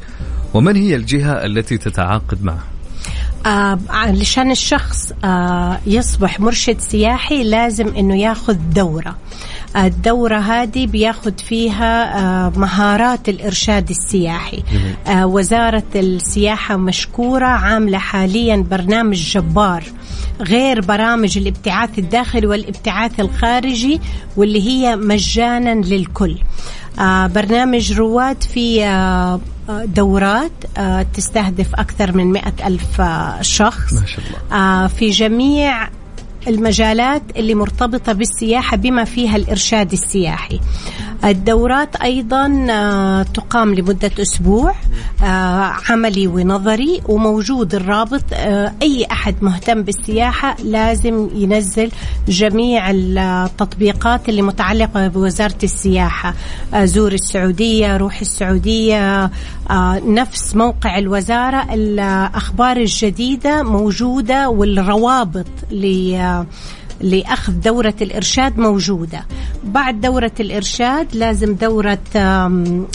ومن 0.53 0.75
هي 0.75 0.95
الجهة 0.95 1.45
التي 1.45 1.77
تتعاقد 1.77 2.43
معه؟ 2.43 2.63
آه 3.45 3.79
علشان 3.89 4.51
الشخص 4.51 5.11
آه 5.23 5.79
يصبح 5.85 6.39
مرشد 6.39 6.79
سياحي 6.79 7.43
لازم 7.43 7.87
إنه 7.87 8.15
ياخذ 8.15 8.57
دورة. 8.75 9.15
الدورة 9.85 10.37
هذه 10.37 10.87
بياخد 10.87 11.39
فيها 11.39 12.19
آه 12.19 12.49
مهارات 12.49 13.29
الإرشاد 13.29 13.89
السياحي. 13.89 14.63
آه 15.07 15.25
وزارة 15.25 15.83
السياحة 15.95 16.77
مشكورة 16.77 17.45
عاملة 17.45 17.97
حاليا 17.97 18.65
برنامج 18.71 19.31
جبار 19.33 19.83
غير 20.41 20.81
برامج 20.81 21.37
الابتعاث 21.37 21.99
الداخلي 21.99 22.47
والابتعاث 22.47 23.19
الخارجي 23.19 24.01
واللي 24.37 24.67
هي 24.67 24.95
مجانا 24.95 25.81
للكل. 25.81 26.37
آه 26.99 27.27
برنامج 27.27 27.93
رواد 27.93 28.43
في 28.43 28.87
دورات 29.85 30.51
تستهدف 31.13 31.75
أكثر 31.75 32.17
من 32.17 32.31
مئة 32.31 32.67
ألف 32.67 33.01
شخص. 33.41 33.93
ما 33.93 34.05
شاء 34.05 34.25
الله. 34.51 34.87
في 34.87 35.09
جميع 35.09 35.89
المجالات 36.47 37.21
اللي 37.35 37.55
مرتبطة 37.55 38.13
بالسياحة 38.13 38.77
بما 38.77 39.03
فيها 39.03 39.35
الإرشاد 39.35 39.91
السياحي. 39.91 40.59
الدورات 41.23 41.95
أيضا 41.95 42.47
تقام 43.33 43.73
لمدة 43.73 44.11
أسبوع 44.21 44.75
عملي 45.89 46.27
ونظري 46.27 47.01
وموجود 47.05 47.75
الرابط 47.75 48.23
أي 48.81 49.05
أحد 49.11 49.35
مهتم 49.41 49.81
بالسياحة 49.81 50.55
لازم 50.63 51.29
ينزل 51.35 51.91
جميع 52.27 52.91
التطبيقات 52.91 54.29
اللي 54.29 54.41
متعلقة 54.41 55.07
بوزارة 55.07 55.57
السياحة. 55.63 56.33
زور 56.75 57.11
السعودية 57.11 57.97
روح 57.97 58.21
السعودية 58.21 59.31
نفس 60.05 60.55
موقع 60.55 60.97
الوزارة 60.97 61.73
الأخبار 61.73 62.77
الجديدة 62.77 63.63
موجودة 63.63 64.49
والروابط 64.49 65.45
ل 65.71 66.17
لأخذ 67.01 67.53
دورة 67.53 67.93
الإرشاد 68.01 68.57
موجودة. 68.59 69.25
بعد 69.63 70.01
دورة 70.01 70.31
الإرشاد 70.39 71.15
لازم 71.15 71.55
دورة 71.55 71.99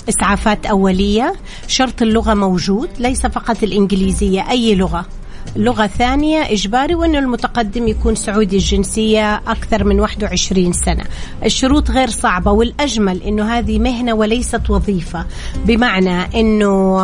إسعافات 0.08 0.66
أولية. 0.66 1.32
شرط 1.66 2.02
اللغة 2.02 2.34
موجود 2.34 2.88
ليس 2.98 3.26
فقط 3.26 3.62
الإنجليزية 3.62 4.50
أي 4.50 4.74
لغة. 4.74 5.06
لغة 5.56 5.86
ثانية 5.86 6.52
إجباري 6.52 6.94
وأن 6.94 7.16
المتقدم 7.16 7.88
يكون 7.88 8.14
سعودي 8.14 8.56
الجنسية 8.56 9.34
أكثر 9.34 9.84
من 9.84 10.00
21 10.00 10.72
سنة 10.72 11.04
الشروط 11.44 11.90
غير 11.90 12.10
صعبة 12.10 12.50
والأجمل 12.50 13.22
أنه 13.22 13.58
هذه 13.58 13.78
مهنة 13.78 14.14
وليست 14.14 14.70
وظيفة 14.70 15.26
بمعنى 15.66 16.40
أنه 16.40 17.02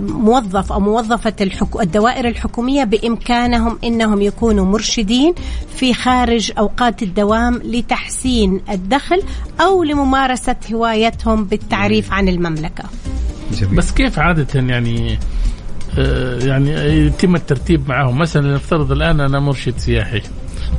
موظف 0.00 0.72
أو 0.72 0.80
موظفة 0.80 1.34
الدوائر 1.80 2.28
الحكومية 2.28 2.84
بإمكانهم 2.84 3.78
أنهم 3.84 4.22
يكونوا 4.22 4.64
مرشدين 4.64 5.34
في 5.76 5.94
خارج 5.94 6.52
أوقات 6.58 7.02
الدوام 7.02 7.60
لتحسين 7.64 8.60
الدخل 8.70 9.22
أو 9.60 9.82
لممارسة 9.82 10.56
هوايتهم 10.72 11.44
بالتعريف 11.44 12.12
عن 12.12 12.28
المملكة 12.28 12.84
جميل. 13.52 13.76
بس 13.76 13.92
كيف 13.92 14.18
عادة 14.18 14.60
يعني 14.60 15.18
يعني 16.42 16.70
يتم 17.06 17.34
الترتيب 17.34 17.88
معهم 17.88 18.18
مثلا 18.18 18.54
نفترض 18.54 18.92
الآن 18.92 19.20
أنا 19.20 19.40
مرشد 19.40 19.78
سياحي. 19.78 20.22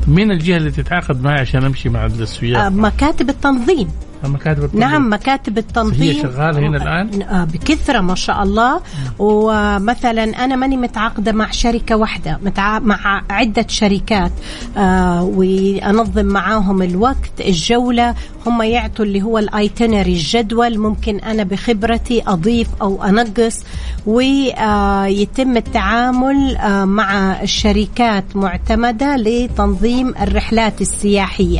مين 0.07 0.31
الجهة 0.31 0.57
اللي 0.57 0.71
تتعاقد 0.71 1.21
معي 1.21 1.39
عشان 1.39 1.63
أمشي 1.63 1.89
مع 1.89 2.05
السياح؟ 2.05 2.67
مكاتب 2.67 3.29
التنظيم. 3.29 3.87
مكاتب 4.23 4.63
التنظيم. 4.63 4.89
نعم 4.89 5.13
مكاتب 5.13 5.57
التنظيم. 5.57 6.01
هي 6.01 6.21
شغالة 6.21 6.59
هنا 6.59 6.77
الآن؟ 6.77 7.45
بكثرة 7.45 8.01
ما 8.01 8.15
شاء 8.15 8.43
الله. 8.43 8.81
ومثلا 9.19 10.23
أنا 10.23 10.55
ماني 10.55 10.77
متعاقدة 10.77 11.31
مع 11.31 11.51
شركة 11.51 11.95
واحدة 11.95 12.39
متع... 12.43 12.79
مع 12.79 13.23
عدة 13.29 13.65
شركات. 13.67 14.31
آه 14.77 15.23
وأنظم 15.23 16.25
معاهم 16.25 16.81
الوقت 16.81 17.41
الجولة 17.41 18.15
هم 18.47 18.61
يعطوا 18.61 19.05
اللي 19.05 19.21
هو 19.21 19.37
الآيتنري 19.37 20.13
الجدول. 20.13 20.79
ممكن 20.79 21.19
أنا 21.19 21.43
بخبرتي 21.43 22.23
أضيف 22.27 22.67
أو 22.81 23.03
أنقص 23.03 23.59
ويتم 24.05 25.57
التعامل 25.57 26.57
مع 26.85 27.41
الشركات 27.41 28.23
معتمدة 28.35 29.15
لتنظيم 29.15 30.13
الرحلات 30.21 30.81
السياحية. 30.81 31.59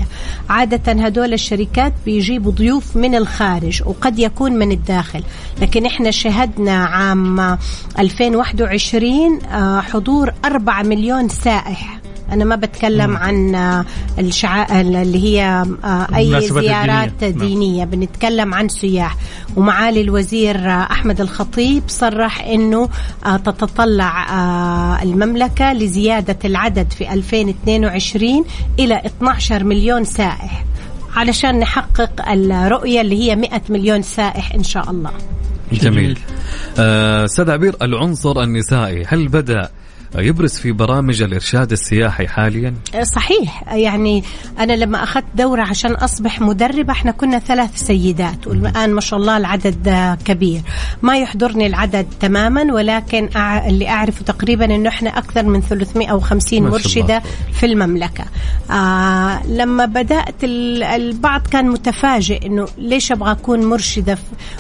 عادة 0.49 0.91
هدول 0.91 1.33
الشركات 1.33 1.93
بيجيبوا 2.05 2.51
ضيوف 2.51 2.97
من 2.97 3.15
الخارج 3.15 3.81
وقد 3.85 4.19
يكون 4.19 4.51
من 4.51 4.71
الداخل. 4.71 5.23
لكن 5.61 5.85
إحنا 5.85 6.11
شهدنا 6.11 6.85
عام 6.85 7.57
2021 7.99 9.39
حضور 9.81 10.33
4 10.45 10.83
مليون 10.83 11.29
سائح. 11.29 11.99
أنا 12.31 12.45
ما 12.45 12.55
بتكلم 12.55 13.09
مم. 13.09 13.17
عن 13.17 13.55
الشعا... 14.19 14.81
اللي 14.81 15.23
هي 15.23 15.65
أي 16.15 16.41
زيارات 16.41 17.23
الدينية. 17.23 17.47
دينية 17.47 17.79
نعم. 17.79 17.89
بنتكلم 17.89 18.53
عن 18.53 18.69
سياح 18.69 19.17
ومعالي 19.55 20.01
الوزير 20.01 20.69
أحمد 20.69 21.21
الخطيب 21.21 21.83
صرح 21.87 22.41
أنه 22.41 22.89
تتطلع 23.45 24.27
المملكة 25.03 25.73
لزيادة 25.73 26.37
العدد 26.45 26.91
في 26.91 27.13
2022 27.13 28.45
إلى 28.79 29.01
12 29.05 29.63
مليون 29.63 30.03
سائح 30.03 30.65
علشان 31.15 31.59
نحقق 31.59 32.29
الرؤية 32.29 33.01
اللي 33.01 33.23
هي 33.23 33.35
100 33.35 33.61
مليون 33.69 34.01
سائح 34.01 34.53
إن 34.53 34.63
شاء 34.63 34.91
الله 34.91 35.11
جميل 35.71 36.19
أستاذ 36.77 37.51
عبير 37.51 37.75
العنصر 37.81 38.43
النسائي 38.43 39.03
هل 39.07 39.27
بدأ 39.27 39.69
يبرز 40.17 40.53
في 40.53 40.71
برامج 40.71 41.21
الإرشاد 41.21 41.71
السياحي 41.71 42.27
حاليا؟ 42.27 42.73
صحيح. 43.03 43.73
يعني 43.73 44.23
أنا 44.59 44.73
لما 44.73 45.03
أخذت 45.03 45.25
دورة 45.35 45.61
عشان 45.61 45.91
أصبح 45.91 46.41
مدربة 46.41 46.91
إحنا 46.93 47.11
كنا 47.11 47.39
ثلاث 47.39 47.75
سيدات 47.75 48.47
والآن 48.47 48.93
ما 48.93 49.01
شاء 49.01 49.19
الله 49.19 49.37
العدد 49.37 50.17
كبير. 50.25 50.61
ما 51.01 51.17
يحضرني 51.17 51.67
العدد 51.67 52.07
تماما 52.19 52.73
ولكن 52.73 53.29
اللي 53.67 53.89
أعرفه 53.89 54.25
تقريبا 54.25 54.65
أنه 54.65 54.89
إحنا 54.89 55.17
أكثر 55.17 55.45
من 55.45 55.61
350 55.61 56.63
مرشدة 56.63 57.21
في 57.53 57.65
المملكة. 57.65 58.25
آه 58.71 59.47
لما 59.47 59.85
بدأت 59.85 60.35
البعض 60.43 61.41
كان 61.47 61.69
متفاجئ 61.69 62.45
أنه 62.45 62.67
ليش 62.77 63.11
أبغى 63.11 63.31
أكون 63.31 63.65
مرشدة؟ 63.65 64.17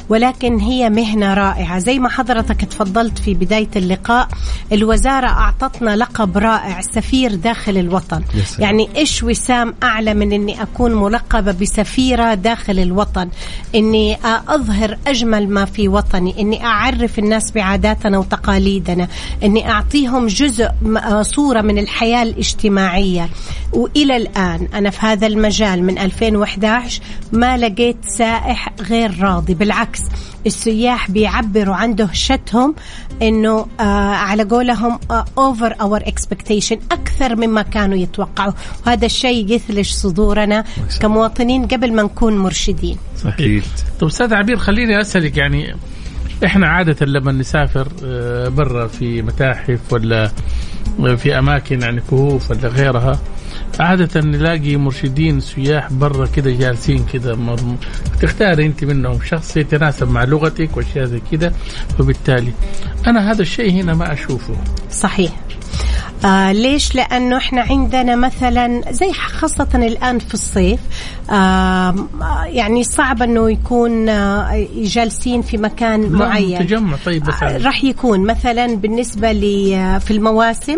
ولكن 0.09 0.59
هي 0.59 0.89
مهنة 0.89 1.33
رائعة. 1.33 1.79
زي 1.79 1.99
ما 1.99 2.09
حضرتك 2.09 2.65
تفضلت 2.65 3.19
في 3.19 3.33
بداية 3.33 3.69
اللقاء 3.75 4.27
الوزارة 4.71 5.46
أعطتنا 5.47 5.95
لقب 5.95 6.37
رائع 6.37 6.81
سفير 6.81 7.35
داخل 7.35 7.77
الوطن. 7.77 8.21
يعني 8.59 8.89
إيش 8.95 9.23
وسام 9.23 9.75
أعلى 9.83 10.13
من 10.13 10.33
أني 10.33 10.61
أكون 10.61 10.93
ملقبة 10.93 11.51
بسفيرة 11.51 12.33
داخل 12.33 12.79
الوطن؟ 12.79 13.29
أني 13.75 14.17
أظهر 14.47 14.97
أجمل 15.07 15.49
ما 15.49 15.65
في 15.65 15.87
وطني 15.87 16.41
إني 16.41 16.65
أعرف 16.65 17.19
الناس 17.19 17.51
بعاداتنا 17.51 18.17
وتقاليدنا 18.17 19.07
إني 19.43 19.71
أعطيهم 19.71 20.27
جزء 20.27 20.69
صورة 21.21 21.61
من 21.61 21.77
الحياة 21.77 22.23
الاجتماعية. 22.23 23.29
وإلى 23.73 24.17
الآن 24.17 24.67
أنا 24.73 24.89
في 24.89 25.05
هذا 25.05 25.27
المجال 25.27 25.83
من 25.83 25.97
2011 25.97 27.01
ما 27.31 27.57
لقيت 27.57 27.97
سائح 28.17 28.69
غير 28.81 29.19
راضي. 29.19 29.53
بالعكس 29.53 30.01
السياح 30.47 31.11
بيعبروا 31.11 31.75
عن 31.75 31.95
دهشتهم 31.95 32.75
إنه 33.21 33.65
آه 33.79 33.83
على 34.13 34.43
قولهم 34.43 34.99
over 35.37 35.75
our 35.81 36.01
expectation 36.05 36.77
أكثر 36.91 37.35
مما 37.35 37.61
كانوا 37.61 37.97
يتوقعوا. 37.97 38.53
وهذا 38.87 39.05
الشيء 39.05 39.51
يثلج 39.51 39.85
صدورنا 39.89 40.63
كمواطنين 41.01 41.67
قبل 41.67 41.93
ما 41.93 42.03
نكون 42.03 42.37
مرشدين. 42.37 42.97
صحيح. 43.23 43.37
طيب 43.37 43.63
أستاذ 44.01 44.33
عبير 44.33 44.57
خليني 44.57 45.01
أسألك 45.01 45.37
يعني 45.37 45.75
إحنا 46.45 46.67
عادة 46.67 47.05
لما 47.05 47.31
نسافر 47.31 47.87
آه، 48.05 48.47
برا 48.49 48.87
في 48.87 49.21
متاحف 49.21 49.79
ولا 49.93 50.31
في 51.17 51.39
أماكن 51.39 51.81
يعني 51.81 52.01
كهوف 52.09 52.51
ولا 52.51 52.67
غيرها. 52.67 53.19
عادة 53.79 54.21
نلاقي 54.21 54.75
مرشدين 54.75 55.39
سياح 55.39 55.93
برا 55.93 56.25
كده 56.25 56.51
جالسين 56.51 57.05
كده 57.13 57.37
تختاري 58.21 58.65
أنت 58.65 58.83
منهم 58.83 59.19
شخص 59.25 59.57
يتناسب 59.57 60.11
مع 60.11 60.23
لغتك 60.23 60.77
وأشياء 60.77 61.05
زي 61.05 61.21
كده 61.31 61.53
وبالتالي 61.99 62.53
أنا 63.07 63.31
هذا 63.31 63.41
الشيء 63.41 63.71
هنا 63.71 63.93
ما 63.93 64.13
أشوفه. 64.13 64.55
صحيح. 64.91 65.31
آه 66.25 66.51
ليش؟ 66.51 66.95
لأنه 66.95 67.37
إحنا 67.37 67.61
عندنا 67.61 68.15
مثلا 68.15 68.81
زي 68.91 69.13
خاصة 69.13 69.67
الآن 69.75 70.19
في 70.19 70.33
الصيف 70.33 70.79
آه 71.29 71.95
يعني 72.45 72.83
صعب 72.83 73.21
أنه 73.21 73.51
يكون 73.51 74.09
آه 74.09 74.67
جالسين 74.75 75.41
في 75.41 75.57
مكان 75.57 76.11
معين 76.11 76.59
تجمع 76.67 76.97
طيب 77.05 77.23
بس 77.23 77.43
آه 77.43 77.57
راح 77.57 77.83
يكون 77.83 78.19
مثلا 78.19 78.75
بالنسبة 78.75 79.31
لي 79.31 79.75
آه، 79.77 79.97
في 79.97 80.11
المواسم 80.11 80.77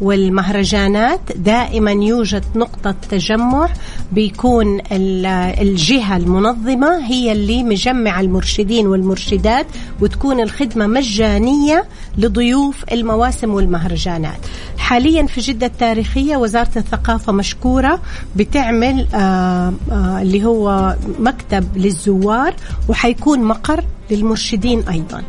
والمهرجانات 0.00 1.20
دائما 1.36 1.90
يوجد 1.90 2.44
نقطة 2.54 2.94
تجمع 3.10 3.68
بيكون 4.12 4.80
الجهة 4.92 6.16
المنظمة 6.16 7.06
هي 7.06 7.32
اللي 7.32 7.62
مجمعة 7.62 8.20
المرشدين 8.20 8.86
والمرشدات 8.86 9.66
وتكون 10.00 10.40
الخدمة 10.40 10.86
مجانية 10.86 11.84
لضيوف 12.18 12.84
المواسم 12.92 13.54
والمهرجانات. 13.54 14.38
حاليا 14.78 15.26
في 15.26 15.40
جدة 15.40 15.66
التاريخية 15.66 16.36
وزارة 16.36 16.70
الثقافة 16.76 17.32
مشكورة 17.32 18.00
بتعمل 18.36 19.06
آآ 19.14 19.18
آه، 19.18 19.72
آآ 19.90 19.94
آه، 20.18 20.22
اللي 20.22 20.44
هو 20.44 20.96
مكتب 21.18 21.76
للزوار 21.76 22.54
وحيكون 22.88 23.44
مقر 23.44 23.84
للمرشدين 24.10 24.88
أيضا. 24.88 25.22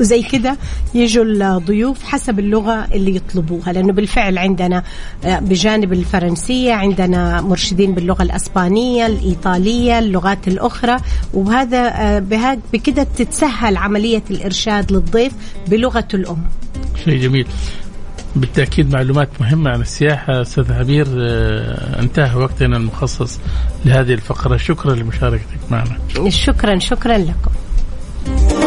وزي 0.00 0.22
كده 0.22 0.56
يجوا 0.94 1.24
الضيوف 1.24 2.04
حسب 2.04 2.38
اللغة 2.38 2.84
اللي 2.92 3.16
يطلبوها 3.16 3.72
لأنه 3.72 3.92
بالفعل 3.92 4.38
عندنا 4.38 4.82
آه، 5.24 5.38
بجانب 5.38 5.92
الفرنسية 5.92 6.72
عندنا 6.72 7.40
مرشدين 7.40 7.94
باللغة 7.94 8.22
الأسبانية 8.22 9.06
الإيطالية 9.06 9.98
اللغات 9.98 10.48
الأخرى 10.48 10.96
وهذا 11.34 11.92
آه، 11.96 12.56
بكده 12.72 13.06
تتسهل 13.16 13.76
عملية 13.76 14.22
الإرشاد 14.30 14.92
للضيف 14.92 15.32
بلغته 15.68 16.16
الأم. 16.16 16.44
شيء 17.04 17.22
جميل. 17.22 17.46
بالتأكيد 18.36 18.92
معلومات 18.92 19.28
مهمة 19.40 19.70
عن 19.70 19.80
السياحة. 19.80 20.42
أستاذ 20.42 20.72
عبير 20.72 21.06
آه، 21.18 22.00
انتهى 22.00 22.36
وقتنا 22.36 22.76
المخصص 22.76 23.38
لهذه 23.84 24.14
الفقرة. 24.14 24.56
شكرا 24.56 24.94
لمشاركتك 24.94 25.58
معنا. 25.70 25.98
شكرا 26.28 26.78
شكرا 26.78 27.18
لكم. 27.18 28.61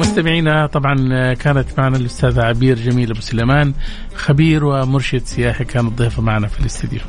مستمعينا 0.00 0.66
طبعا 0.66 1.34
كانت 1.34 1.66
معنا 1.78 1.96
الأستاذة 1.96 2.42
عبير 2.42 2.78
جميل 2.78 3.10
أبو 3.10 3.20
سليمان 3.20 3.72
خبير 4.14 4.64
ومرشد 4.64 5.22
سياحي 5.24 5.64
كانت 5.64 5.98
ضيفه 5.98 6.22
معنا 6.22 6.46
في 6.46 6.60
الاستديو. 6.60 7.00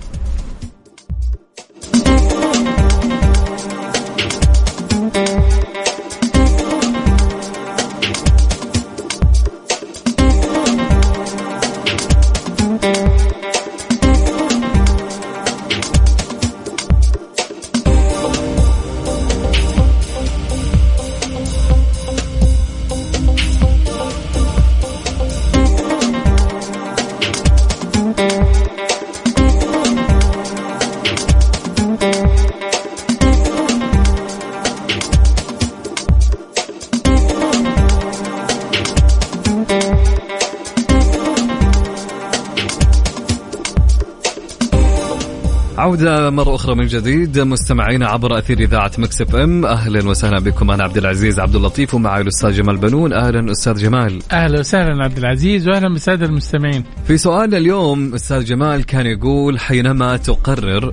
عودة 45.91 46.29
مرة 46.29 46.55
أخرى 46.55 46.75
من 46.75 46.87
جديد. 46.87 47.39
مستمعينا 47.39 48.07
عبر 48.07 48.37
أثير 48.37 48.59
إذاعة 48.59 48.91
مكسف 48.97 49.35
أم 49.35 49.65
أهلا 49.65 50.09
وسهلا 50.09 50.39
بكم. 50.39 50.71
أنا 50.71 50.83
عبد 50.83 50.97
العزيز 50.97 51.39
عبد 51.39 51.55
اللطيف 51.55 51.93
ومعي 51.93 52.21
الأستاذ 52.21 52.51
جمال 52.51 52.77
بنون. 52.77 53.13
أهلا 53.13 53.51
أستاذ 53.51 53.73
جمال. 53.73 54.19
أهلا 54.31 54.59
وسهلا 54.59 55.03
عبد 55.03 55.17
العزيز 55.17 55.67
وأهلا 55.67 55.89
بالسادة 55.93 56.25
المستمعين. 56.25 56.83
في 57.07 57.17
سؤالنا 57.17 57.57
اليوم 57.57 58.13
أستاذ 58.13 58.43
جمال 58.43 58.85
كان 58.85 59.05
يقول 59.05 59.59
حينما 59.59 60.17
تقرر 60.17 60.91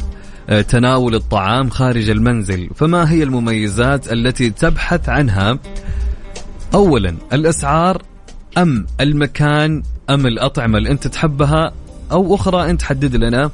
آه، 0.49 0.61
تناول 0.61 1.15
الطعام 1.15 1.71
خارج 1.71 2.11
المنزل 2.11 2.71
فما 2.75 3.11
هي 3.13 3.23
المميزات 3.23 4.13
التي 4.13 4.51
تبحث 4.51 5.09
عنها؟ 5.09 5.59
أولا 6.75 7.15
الأسعار 7.33 8.03
أم 8.59 8.87
المكان 9.01 9.83
أم 10.11 10.27
الأطعمة 10.27 10.79
اللي 10.79 10.91
أنت 10.91 11.07
تحبها؟ 11.07 11.73
أو 12.13 12.35
أخرى 12.35 12.71
أنت 12.71 12.83
حدد 12.83 13.17
لنا. 13.17 13.51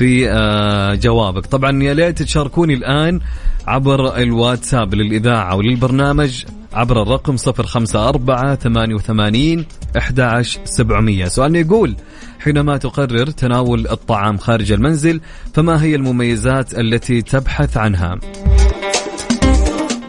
في 0.00 0.30
آه، 0.30 0.94
جوابك 0.94 1.46
طبعا 1.46 1.82
يا 1.82 1.94
ليت 1.94 2.22
تشاركوني 2.22 2.74
الآن 2.74 3.20
عبر 3.66 4.16
الواتساب 4.16 4.94
للإذاعة 4.94 5.56
وللبرنامج 5.56 6.44
عبر 6.72 7.02
الرقم 7.02 7.36
054 7.46 8.54
88 8.56 9.66
11700 9.96 11.24
سؤالنا 11.24 11.58
يقول 11.58 11.96
حينما 12.38 12.76
تقرر 12.76 13.26
تناول 13.26 13.88
الطعام 13.88 14.38
خارج 14.38 14.72
المنزل 14.72 15.20
فما 15.54 15.82
هي 15.82 15.94
المميزات 15.94 16.78
التي 16.78 17.22
تبحث 17.22 17.76
عنها 17.76 18.18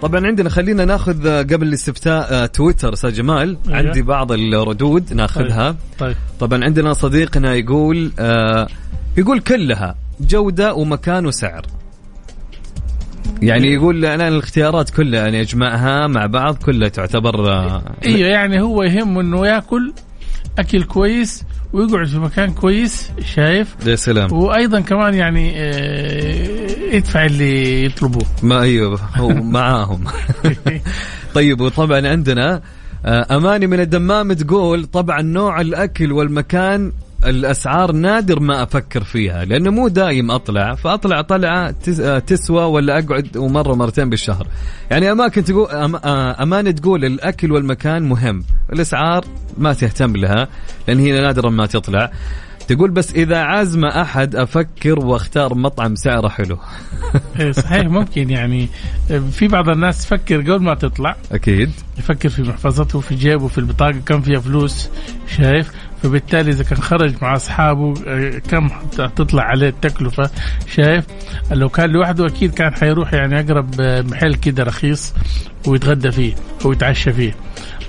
طبعا 0.01 0.27
عندنا 0.27 0.49
خلينا 0.49 0.85
ناخذ 0.85 1.27
قبل 1.39 1.67
الاستفتاء 1.67 2.27
آه، 2.33 2.45
تويتر 2.45 2.93
أستاذ 2.93 3.13
جمال 3.13 3.57
أيوة. 3.67 3.77
عندي 3.77 4.01
بعض 4.01 4.31
الردود 4.31 5.13
ناخذها 5.13 5.71
طيب. 5.71 5.77
طيب. 5.99 6.15
طبعا 6.39 6.63
عندنا 6.63 6.93
صديقنا 6.93 7.55
يقول 7.55 8.11
آه 8.19 8.67
يقول 9.17 9.39
كلها 9.39 9.95
جودة 10.19 10.73
ومكان 10.73 11.25
وسعر. 11.25 11.65
يعني 13.41 13.67
إيه. 13.67 13.73
يقول 13.73 14.05
أنا 14.05 14.27
الاختيارات 14.27 14.89
كلها 14.89 15.21
يعني 15.21 15.41
أجمعها 15.41 16.07
مع 16.07 16.25
بعض 16.25 16.55
كلها 16.55 16.89
تعتبر 16.89 17.47
أيوه 18.05 18.29
يعني 18.29 18.61
هو 18.61 18.83
يهمه 18.83 19.21
إنه 19.21 19.47
يأكل 19.47 19.93
أكل 20.59 20.83
كويس 20.83 21.43
ويقعد 21.73 22.07
في 22.07 22.17
مكان 22.17 22.53
كويس 22.53 23.11
شايف؟ 23.25 23.75
يا 23.85 23.95
سلام. 23.95 24.33
وأيضا 24.33 24.79
كمان 24.79 25.13
يعني 25.13 25.53
آه، 25.55 26.95
يدفع 26.95 27.25
اللي 27.25 27.85
يطلبوه. 27.85 28.25
ما 28.43 28.61
أيوه 28.61 28.99
هو 29.15 29.29
معاهم. 29.57 30.03
طيب 31.35 31.61
وطبعا 31.61 32.07
عندنا 32.07 32.61
آه، 33.05 33.35
أماني 33.37 33.67
من 33.67 33.79
الدمام 33.79 34.33
تقول 34.33 34.85
طبعا 34.85 35.21
نوع 35.21 35.61
الأكل 35.61 36.11
والمكان 36.11 36.91
الأسعار 37.25 37.91
نادر 37.91 38.39
ما 38.39 38.63
أفكر 38.63 39.03
فيها 39.03 39.45
لأنه 39.45 39.69
مو 39.71 39.87
دايم 39.87 40.31
أطلع 40.31 40.75
فأطلع 40.75 41.21
طلعة 41.21 41.71
تسوى 42.19 42.63
ولا 42.63 42.99
أقعد 42.99 43.37
ومرة 43.37 43.75
مرتين 43.75 44.09
بالشهر. 44.09 44.47
يعني 44.91 45.11
أماكن 45.11 45.43
تقول 45.43 45.67
آه، 45.69 46.43
أمانة 46.43 46.71
تقول 46.71 47.05
الأكل 47.05 47.51
والمكان 47.51 48.09
مهم 48.09 48.43
الأسعار 48.73 49.25
ما 49.57 49.73
تهتم 49.73 50.15
لها 50.15 50.47
لأن 50.87 50.99
هي 50.99 51.21
نادرا 51.21 51.49
ما 51.49 51.65
تطلع. 51.65 52.11
تقول 52.67 52.91
بس 52.91 53.13
إذا 53.13 53.37
عازمه 53.37 54.01
أحد 54.01 54.35
أفكر 54.35 55.05
وأختار 55.05 55.55
مطعم 55.55 55.95
سعره 55.95 56.27
حلو. 56.27 56.57
إيه، 57.39 57.51
صحيح 57.51 57.87
ممكن 57.87 58.29
يعني 58.29 58.69
في 59.31 59.47
بعض 59.47 59.69
الناس 59.69 60.03
تفكر 60.05 60.41
قبل 60.41 60.63
ما 60.63 60.75
تطلع 60.75 61.15
أكيد. 61.31 61.71
يفكر 61.97 62.29
في 62.29 62.41
محفظته 62.41 62.99
في 62.99 63.15
جيبه 63.15 63.47
في 63.47 63.57
البطاقة 63.57 63.99
كم 64.05 64.21
فيها 64.21 64.39
فلوس 64.39 64.89
شايف؟ 65.37 65.71
فبالتالي 66.03 66.51
إذا 66.51 66.63
كان 66.63 66.77
خرج 66.77 67.13
مع 67.21 67.35
أصحابه 67.35 67.93
آه، 68.07 68.29
كم 68.49 68.69
تطلع 69.15 69.43
عليه 69.43 69.69
التكلفة؟ 69.69 70.29
شايف؟ 70.75 71.05
لو 71.51 71.69
كان 71.69 71.89
لوحده 71.89 72.27
أكيد 72.27 72.53
كان 72.53 72.73
حيروح 72.73 73.13
يعني 73.13 73.39
أقرب 73.39 73.81
محل 73.81 74.35
كده 74.35 74.63
رخيص 74.63 75.13
ويتغدى 75.67 76.11
فيه 76.11 76.33
أو 76.65 76.71
يتعشى 76.71 77.13
فيه. 77.13 77.35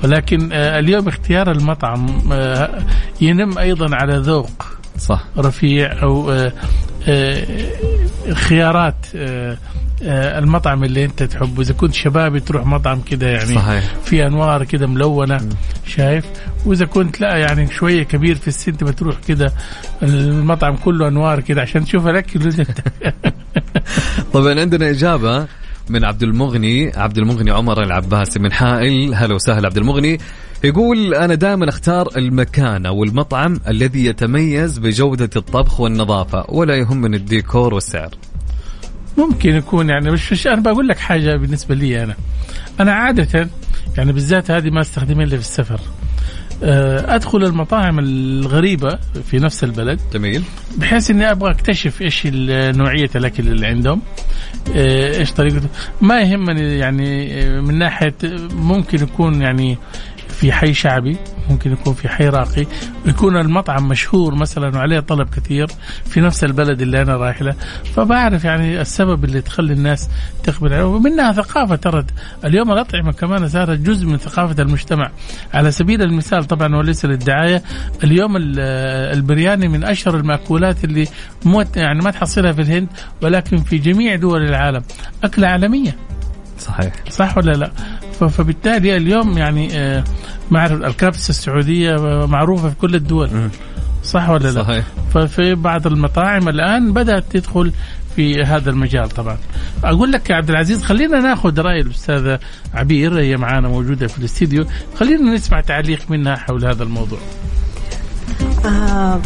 ولكن 0.05 0.53
آه، 0.53 0.79
اليوم 0.79 1.09
اختيار 1.09 1.51
المطعم 1.51 2.33
آه، 2.33 2.79
ينم 3.21 3.59
أيضا 3.59 3.97
على 3.97 4.17
ذوق 4.17 4.67
صح. 4.99 5.25
رفيع 5.39 6.03
أو 6.03 6.51
خيارات 8.33 9.07
المطعم 10.03 10.85
اللي 10.85 11.05
انت 11.05 11.23
تحبه. 11.23 11.63
إذا 11.63 11.75
كنت 11.75 11.95
شبابي 11.95 12.41
تروح 12.41 12.67
مطعم 12.67 13.01
كده 13.01 13.27
يعني 13.27 13.55
صحيح. 13.55 13.85
في 14.05 14.27
أنوار 14.27 14.65
كده 14.65 14.87
ملونة 14.87 15.37
م. 15.37 15.49
شايف؟ 15.87 16.25
وإذا 16.67 16.85
كنت 16.85 17.21
لا 17.21 17.37
يعني 17.37 17.71
شوية 17.71 18.03
كبير 18.03 18.37
في 18.37 18.49
السن 18.49 18.73
بتروح 18.73 19.17
كده 19.29 19.53
المطعم 20.03 20.77
كله 20.77 21.09
أنوار 21.09 21.41
كده 21.41 21.63
عشان 21.63 21.85
تشوف 21.85 22.07
الأكل 22.07 22.53
طبعا 24.33 24.61
عندنا 24.61 24.91
إجابة 24.91 25.47
من 25.89 26.05
عبد 26.05 26.23
المغني 26.23 26.93
عبد 26.97 27.19
المغني 27.19 27.51
عمر 27.51 27.83
العباسي 27.83 28.39
من 28.39 28.53
حائل. 28.53 29.15
هلا 29.15 29.35
وسهلا 29.35 29.67
عبد 29.67 29.77
المغني. 29.77 30.19
يقول 30.65 31.15
أنا 31.15 31.35
دائما 31.35 31.69
أختار 31.69 32.09
المكان 32.17 32.87
أو 32.87 33.05
المطعم 33.05 33.61
الذي 33.69 34.05
يتميز 34.05 34.79
بجودة 34.79 35.31
الطبخ 35.37 35.81
والنظافة 35.81 36.45
ولا 36.49 36.75
يهمني 36.75 37.17
الديكور 37.17 37.75
والسعر. 37.75 38.11
ممكن 39.19 39.55
يكون 39.55 39.89
يعني 39.89 40.11
مش, 40.11 40.33
مش 40.33 40.47
أنا 40.47 40.61
بقول 40.61 40.89
لك 40.89 40.99
حاجة 40.99 41.37
بالنسبة 41.37 41.75
لي 41.75 42.03
أنا. 42.03 42.17
أنا 42.81 42.93
عادة 42.93 43.49
يعني 43.97 44.13
بالذات 44.13 44.51
هذه 44.51 44.71
ما 44.71 44.81
أستخدمها 44.81 45.25
إلا 45.25 45.37
في 45.37 45.43
السفر. 45.43 45.81
آه، 46.65 47.15
أدخل 47.15 47.45
المطاعم 47.45 47.99
الغريبة 47.99 48.99
في 49.31 49.39
نفس 49.39 49.65
البلد. 49.65 50.01
جميل. 50.13 50.43
بحيث 50.77 51.11
إني 51.11 51.31
أبغى 51.31 51.51
أكتشف 51.51 52.03
إيش 52.03 52.27
نوعية 52.77 53.11
الأكل 53.17 53.49
اللي 53.49 53.67
عندهم. 53.67 54.03
آه، 54.77 55.19
إيش 55.19 55.33
طريقته 55.33 55.69
ما 56.01 56.21
يهمني 56.21 56.79
يعني 56.79 57.41
آه، 57.43 57.61
من 57.61 57.79
ناحية 57.79 58.15
ممكن 58.53 59.03
يكون 59.03 59.43
يعني 59.43 59.79
في 60.43 60.53
حي 60.53 60.75
شعبي 60.75 61.17
ممكن 61.51 61.73
يكون 61.73 61.95
في 61.95 62.09
حي 62.09 62.29
راقي 62.29 62.67
ويكون 63.07 63.37
المطعم 63.37 63.89
مشهور 63.89 64.35
مثلا 64.35 64.77
وعليه 64.77 65.01
طلب 65.01 65.29
كثير 65.29 65.67
في 66.05 66.21
نفس 66.21 66.45
البلد 66.45 66.83
اللي 66.83 67.03
أنا 67.03 67.17
رايح 67.17 67.43
له. 67.43 67.55
فبعرف 67.95 68.45
يعني 68.45 68.81
السبب 68.81 69.25
اللي 69.25 69.41
تخلي 69.41 69.73
الناس 69.73 70.09
تقبل 70.45 70.73
عليه 70.73 70.85
ومنها 70.85 71.33
ثقافة 71.33 71.77
ترى 71.77 72.05
اليوم 72.45 72.73
الأطعمة 72.73 73.13
كمان 73.13 73.49
صارت 73.49 73.79
جزء 73.79 74.07
من 74.07 74.17
ثقافة 74.17 74.63
المجتمع. 74.63 75.11
على 75.55 75.71
سبيل 75.71 76.03
المثال 76.03 76.45
طبعا 76.45 76.77
وليس 76.77 77.05
للدعاية 77.05 77.63
اليوم 78.05 78.37
البرياني 78.37 79.69
من 79.69 79.85
أشهر 79.85 80.17
المأكولات 80.17 80.85
اللي 80.85 81.09
مو 81.45 81.65
يعني 81.77 82.01
ما 82.01 82.11
تحصلها 82.11 82.53
في 82.53 82.63
الهند 82.63 82.89
ولكن 83.23 83.57
في 83.57 83.79
جميع 83.79 84.17
دول 84.17 84.43
العالم. 84.43 84.83
أكلة 85.25 85.49
عالمية. 85.49 85.97
صحيح. 86.59 86.93
صح 87.11 87.39
ولا 87.39 87.53
لا؟ 87.53 87.71
فبالتالي 88.29 88.97
اليوم 88.97 89.39
يعني 89.39 89.79
آه، 89.79 90.05
معرف 90.51 90.73
الكبسه 90.73 91.31
السعودية 91.31 91.97
معروفة 92.27 92.69
في 92.69 92.75
كل 92.75 92.95
الدول. 92.95 93.51
صح 94.05 94.29
ولا 94.29 94.51
لا؟ 94.51 94.63
صحيح. 94.63 94.85
ففي 95.15 95.55
بعض 95.55 95.87
المطاعم 95.87 96.49
الآن 96.49 96.93
بدأت 96.93 97.25
تدخل 97.31 97.73
في 98.17 98.43
هذا 98.43 98.71
المجال 98.71 99.09
طبعا. 99.09 99.39
أقول 99.85 100.13
لك 100.13 100.31
يا 100.31 100.35
عبد 100.35 100.51
العزيز 100.51 100.83
خلينا 100.83 101.21
ناخذ 101.21 101.61
رأي 101.61 101.81
الأستاذة 101.81 102.39
عبير 102.75 103.21
هي 103.21 103.37
معانا 103.37 103.69
موجودة 103.69 104.07
في 104.07 104.19
الاستديو. 104.19 104.67
خلينا 104.97 105.35
نسمع 105.35 105.61
تعليق 105.61 106.11
منها 106.11 106.37
حول 106.37 106.65
هذا 106.65 106.83
الموضوع. 106.83 107.19
آه 108.65 109.21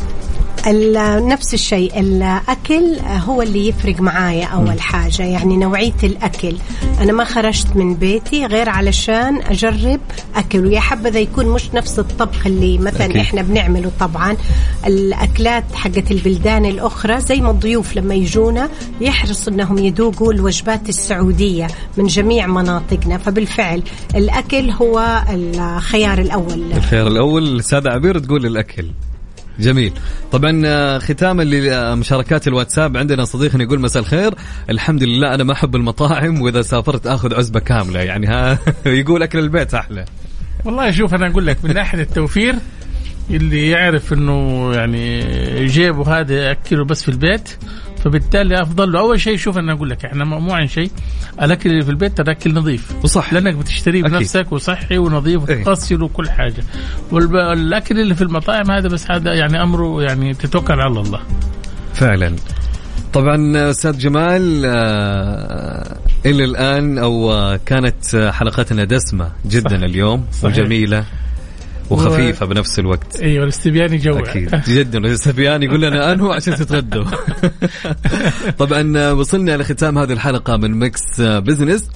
نفس 0.69 1.55
الشيء 1.55 2.01
الأكل 2.01 2.97
هو 3.01 3.43
اللي 3.43 3.69
يفرق 3.69 4.01
معايا 4.01 4.47
أول 4.47 4.81
حاجة. 4.81 5.23
يعني 5.23 5.57
نوعية 5.57 5.93
الأكل. 6.03 6.57
أنا 7.01 7.13
ما 7.13 7.25
خرجت 7.25 7.77
من 7.77 7.95
بيتي 7.95 8.47
غير 8.47 8.69
علشان 8.69 9.43
أجرب 9.43 10.01
أكل 10.35 10.67
ويا 10.67 10.81
حبذا 10.81 11.19
يكون 11.19 11.47
مش 11.47 11.75
نفس 11.75 11.99
الطبخ 11.99 12.47
اللي 12.47 12.79
مثلا 12.79 13.05
أكيد. 13.05 13.17
إحنا 13.17 13.43
بنعمله 13.43 13.91
طبعا. 14.01 14.37
الأكلات 14.87 15.65
حقت 15.75 16.11
البلدان 16.11 16.65
الأخرى 16.65 17.21
زي 17.21 17.41
ما 17.41 17.51
الضيوف 17.51 17.97
لما 17.97 18.15
يجونا 18.15 18.69
يحرصوا 19.01 19.53
إنهم 19.53 19.79
يذوقوا 19.79 20.33
الوجبات 20.33 20.89
السعودية 20.89 21.67
من 21.97 22.07
جميع 22.07 22.47
مناطقنا. 22.47 23.19
فبالفعل 23.19 23.83
الأكل 24.15 24.71
هو 24.71 25.23
الخيار 25.31 26.19
الأول. 26.19 26.73
الخيار 26.73 27.07
الأول. 27.07 27.65
سادة 27.65 27.91
عبير 27.91 28.19
تقول 28.19 28.47
الأكل. 28.47 28.87
جميل. 29.61 29.93
طبعا 30.33 30.63
آه، 30.65 30.99
ختاما 30.99 31.43
لمشاركات 31.43 32.49
الواتساب 32.49 32.97
عندنا 32.97 33.25
صديقنا 33.25 33.63
يقول 33.63 33.81
مساء 33.81 34.03
الخير. 34.03 34.35
الحمد 34.71 35.03
لله 35.03 35.35
أنا 35.35 35.45
ما 35.45 35.53
أحب 35.53 35.77
المطاعم 35.77 36.43
وإذا 36.43 36.63
سافرت 36.63 37.07
آخذ 37.07 37.35
عزبة 37.35 37.61
كاملة. 37.61 38.01
يعني 38.01 38.27
ها 38.27 38.59
يقول 38.87 39.23
أكل 39.23 39.39
البيت 39.39 39.75
أحلى. 39.75 40.05
والله 40.65 40.91
شوف 40.91 41.15
أنا 41.15 41.27
أقول 41.27 41.47
لك 41.47 41.65
من 41.65 41.75
ناحية 41.75 42.01
التوفير 42.01 42.55
اللي 43.31 43.71
يعرف 43.71 44.13
إنه 44.13 44.71
يعني 44.75 45.21
جيبه 45.67 46.21
هذا 46.21 46.35
ياكله 46.35 46.85
بس 46.85 47.03
في 47.03 47.09
البيت 47.09 47.49
فبالتالي 48.07 48.63
أفضل 48.63 48.93
له. 48.93 49.01
أول 49.01 49.21
شيء 49.21 49.37
شوف 49.37 49.59
أنا 49.59 49.73
أقول 49.73 49.91
لك 49.91 50.05
إحنا 50.05 50.25
مو 50.25 50.53
عن 50.53 50.69
شيء. 50.69 50.91
الأكل 51.43 51.71
اللي 51.71 51.85
في 51.85 51.91
البيت 51.91 52.17
ترى 52.17 52.33
اكل 52.33 52.55
نظيف. 52.55 52.93
وصح 53.05 53.33
لأنك 53.33 53.55
بتشتريه 53.55 54.03
بنفسك 54.03 54.53
وصحي 54.53 54.99
ونظيف 54.99 55.51
إيه. 55.51 55.61
وتغسل 55.61 56.03
وكل 56.03 56.31
حاجة. 56.31 56.65
والاكل 57.13 58.01
اللي 58.01 58.15
في 58.15 58.23
المطاعم 58.23 58.71
هذا 58.71 58.89
بس 58.89 59.11
هذا 59.11 59.35
يعني 59.35 59.63
أمره 59.63 60.03
يعني 60.03 60.35
تتوكل 60.35 60.81
على 60.81 61.01
الله. 61.01 61.21
فعلا. 61.95 62.37
طبعا 63.13 63.71
أستاذ 63.71 63.99
جمال 63.99 64.63
آه، 64.65 65.97
إلى 66.27 66.45
الآن 66.45 66.99
أو 66.99 67.33
كانت 67.67 68.31
حلقتنا 68.33 68.85
دسمة 68.85 69.33
جدا 69.47 69.77
صح. 69.79 69.83
اليوم 69.83 70.25
صحيح. 70.33 70.45
وجميلة. 70.45 71.05
وخفيفة 71.91 72.47
و... 72.47 72.49
بنفس 72.49 72.79
الوقت. 72.79 73.21
أيوه 73.21 73.45
الاستبيان 73.45 73.93
يجوع 73.93 74.21
أكيد. 74.21 74.61
جدا 74.79 74.99
الاستبيان 74.99 75.63
يقول 75.63 75.83
لنا 75.83 76.13
انهوا 76.13 76.35
عشان 76.35 76.55
تتغدوا. 76.55 77.05
طبعا 78.59 79.13
وصلنا 79.13 79.57
لختام 79.57 79.99
هذه 79.99 80.13
الحلقة 80.13 80.57
من 80.57 80.71
ميكس 80.79 81.21
بزنس. 81.21 81.89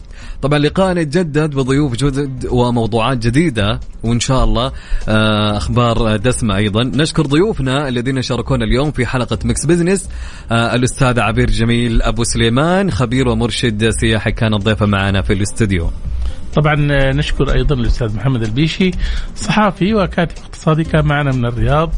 طبعا 0.42 0.58
لقاءنا 0.58 1.00
يتجدد 1.00 1.54
بضيوف 1.54 1.96
جدد 1.96 2.46
وموضوعات 2.50 3.18
جديدة 3.18 3.80
وإن 4.02 4.20
شاء 4.20 4.44
الله 4.44 4.72
آه، 5.08 5.56
أخبار 5.56 6.16
دسمة 6.16 6.56
أيضا. 6.56 6.84
نشكر 6.84 7.26
ضيوفنا 7.26 7.88
الذين 7.88 8.22
شاركونا 8.22 8.64
اليوم 8.64 8.90
في 8.90 9.06
حلقة 9.06 9.38
ميكس 9.44 9.66
بزنس. 9.66 10.08
آه، 10.52 10.74
الأستاذ 10.74 11.20
عبير 11.20 11.50
جميل 11.50 12.02
أبو 12.02 12.24
سليمان 12.24 12.90
خبير 12.90 13.28
ومرشد 13.28 13.90
سياحي. 13.90 14.32
كان 14.32 14.56
ضيفه 14.56 14.86
معنا 14.86 15.22
في 15.22 15.32
الاستوديو. 15.32 15.90
طبعا 16.54 16.74
نشكر 17.12 17.52
أيضا 17.52 17.74
الأستاذ 17.74 18.16
محمد 18.16 18.42
البيشي 18.42 18.90
صحافي 19.36 19.94
وكاتب 19.94 20.38
اقتصادي 20.44 20.84
كان 20.84 21.04
معنا 21.04 21.32
من 21.32 21.44
الرياض 21.44 21.92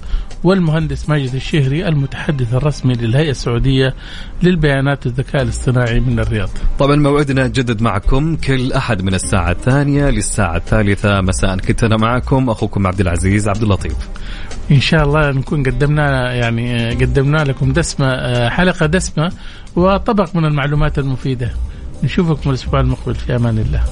والمهندس 0.45 1.09
ماجد 1.09 1.35
الشهري 1.35 1.89
المتحدث 1.89 2.55
الرسمي 2.55 2.95
للهيئة 2.95 3.31
السعودية 3.31 3.95
للبيانات 4.43 5.07
والذكاء 5.07 5.43
الاصطناعي 5.43 6.01
من 6.01 6.19
الرياض. 6.21 6.49
طبعا 6.79 6.97
موعدنا 6.97 7.47
جدد 7.47 7.83
معكم 7.83 8.37
كل 8.37 8.73
أحد 8.73 9.03
من 9.03 9.15
الساعة 9.15 9.51
الثانية 9.51 10.11
للساعة 10.11 10.57
الثالثة 10.57 11.21
مساء 11.21 11.59
كنت 11.59 11.85
أنا 11.85 11.97
معكم 11.97 12.51
أخوكم 12.51 12.87
عبد 12.87 13.01
العزيز 13.01 13.49
عبد 13.49 13.63
اللطيف. 13.63 13.97
إن 14.71 14.81
شاء 14.81 15.05
الله 15.05 15.31
نكون 15.31 15.63
قدمنا 15.63 16.35
يعني 16.35 16.91
قدمنا 16.91 17.45
لكم 17.45 17.73
دسمة 17.73 18.49
حلقة 18.49 18.87
دسمة 18.87 19.33
وطبق 19.77 20.37
من 20.37 20.45
المعلومات 20.45 20.99
المفيدة. 20.99 21.51
نشوفكم 22.03 22.51
الأسبوع 22.51 22.81
المقبل 22.81 23.15
في 23.15 23.37
أمان 23.37 23.59
الله. 23.59 23.85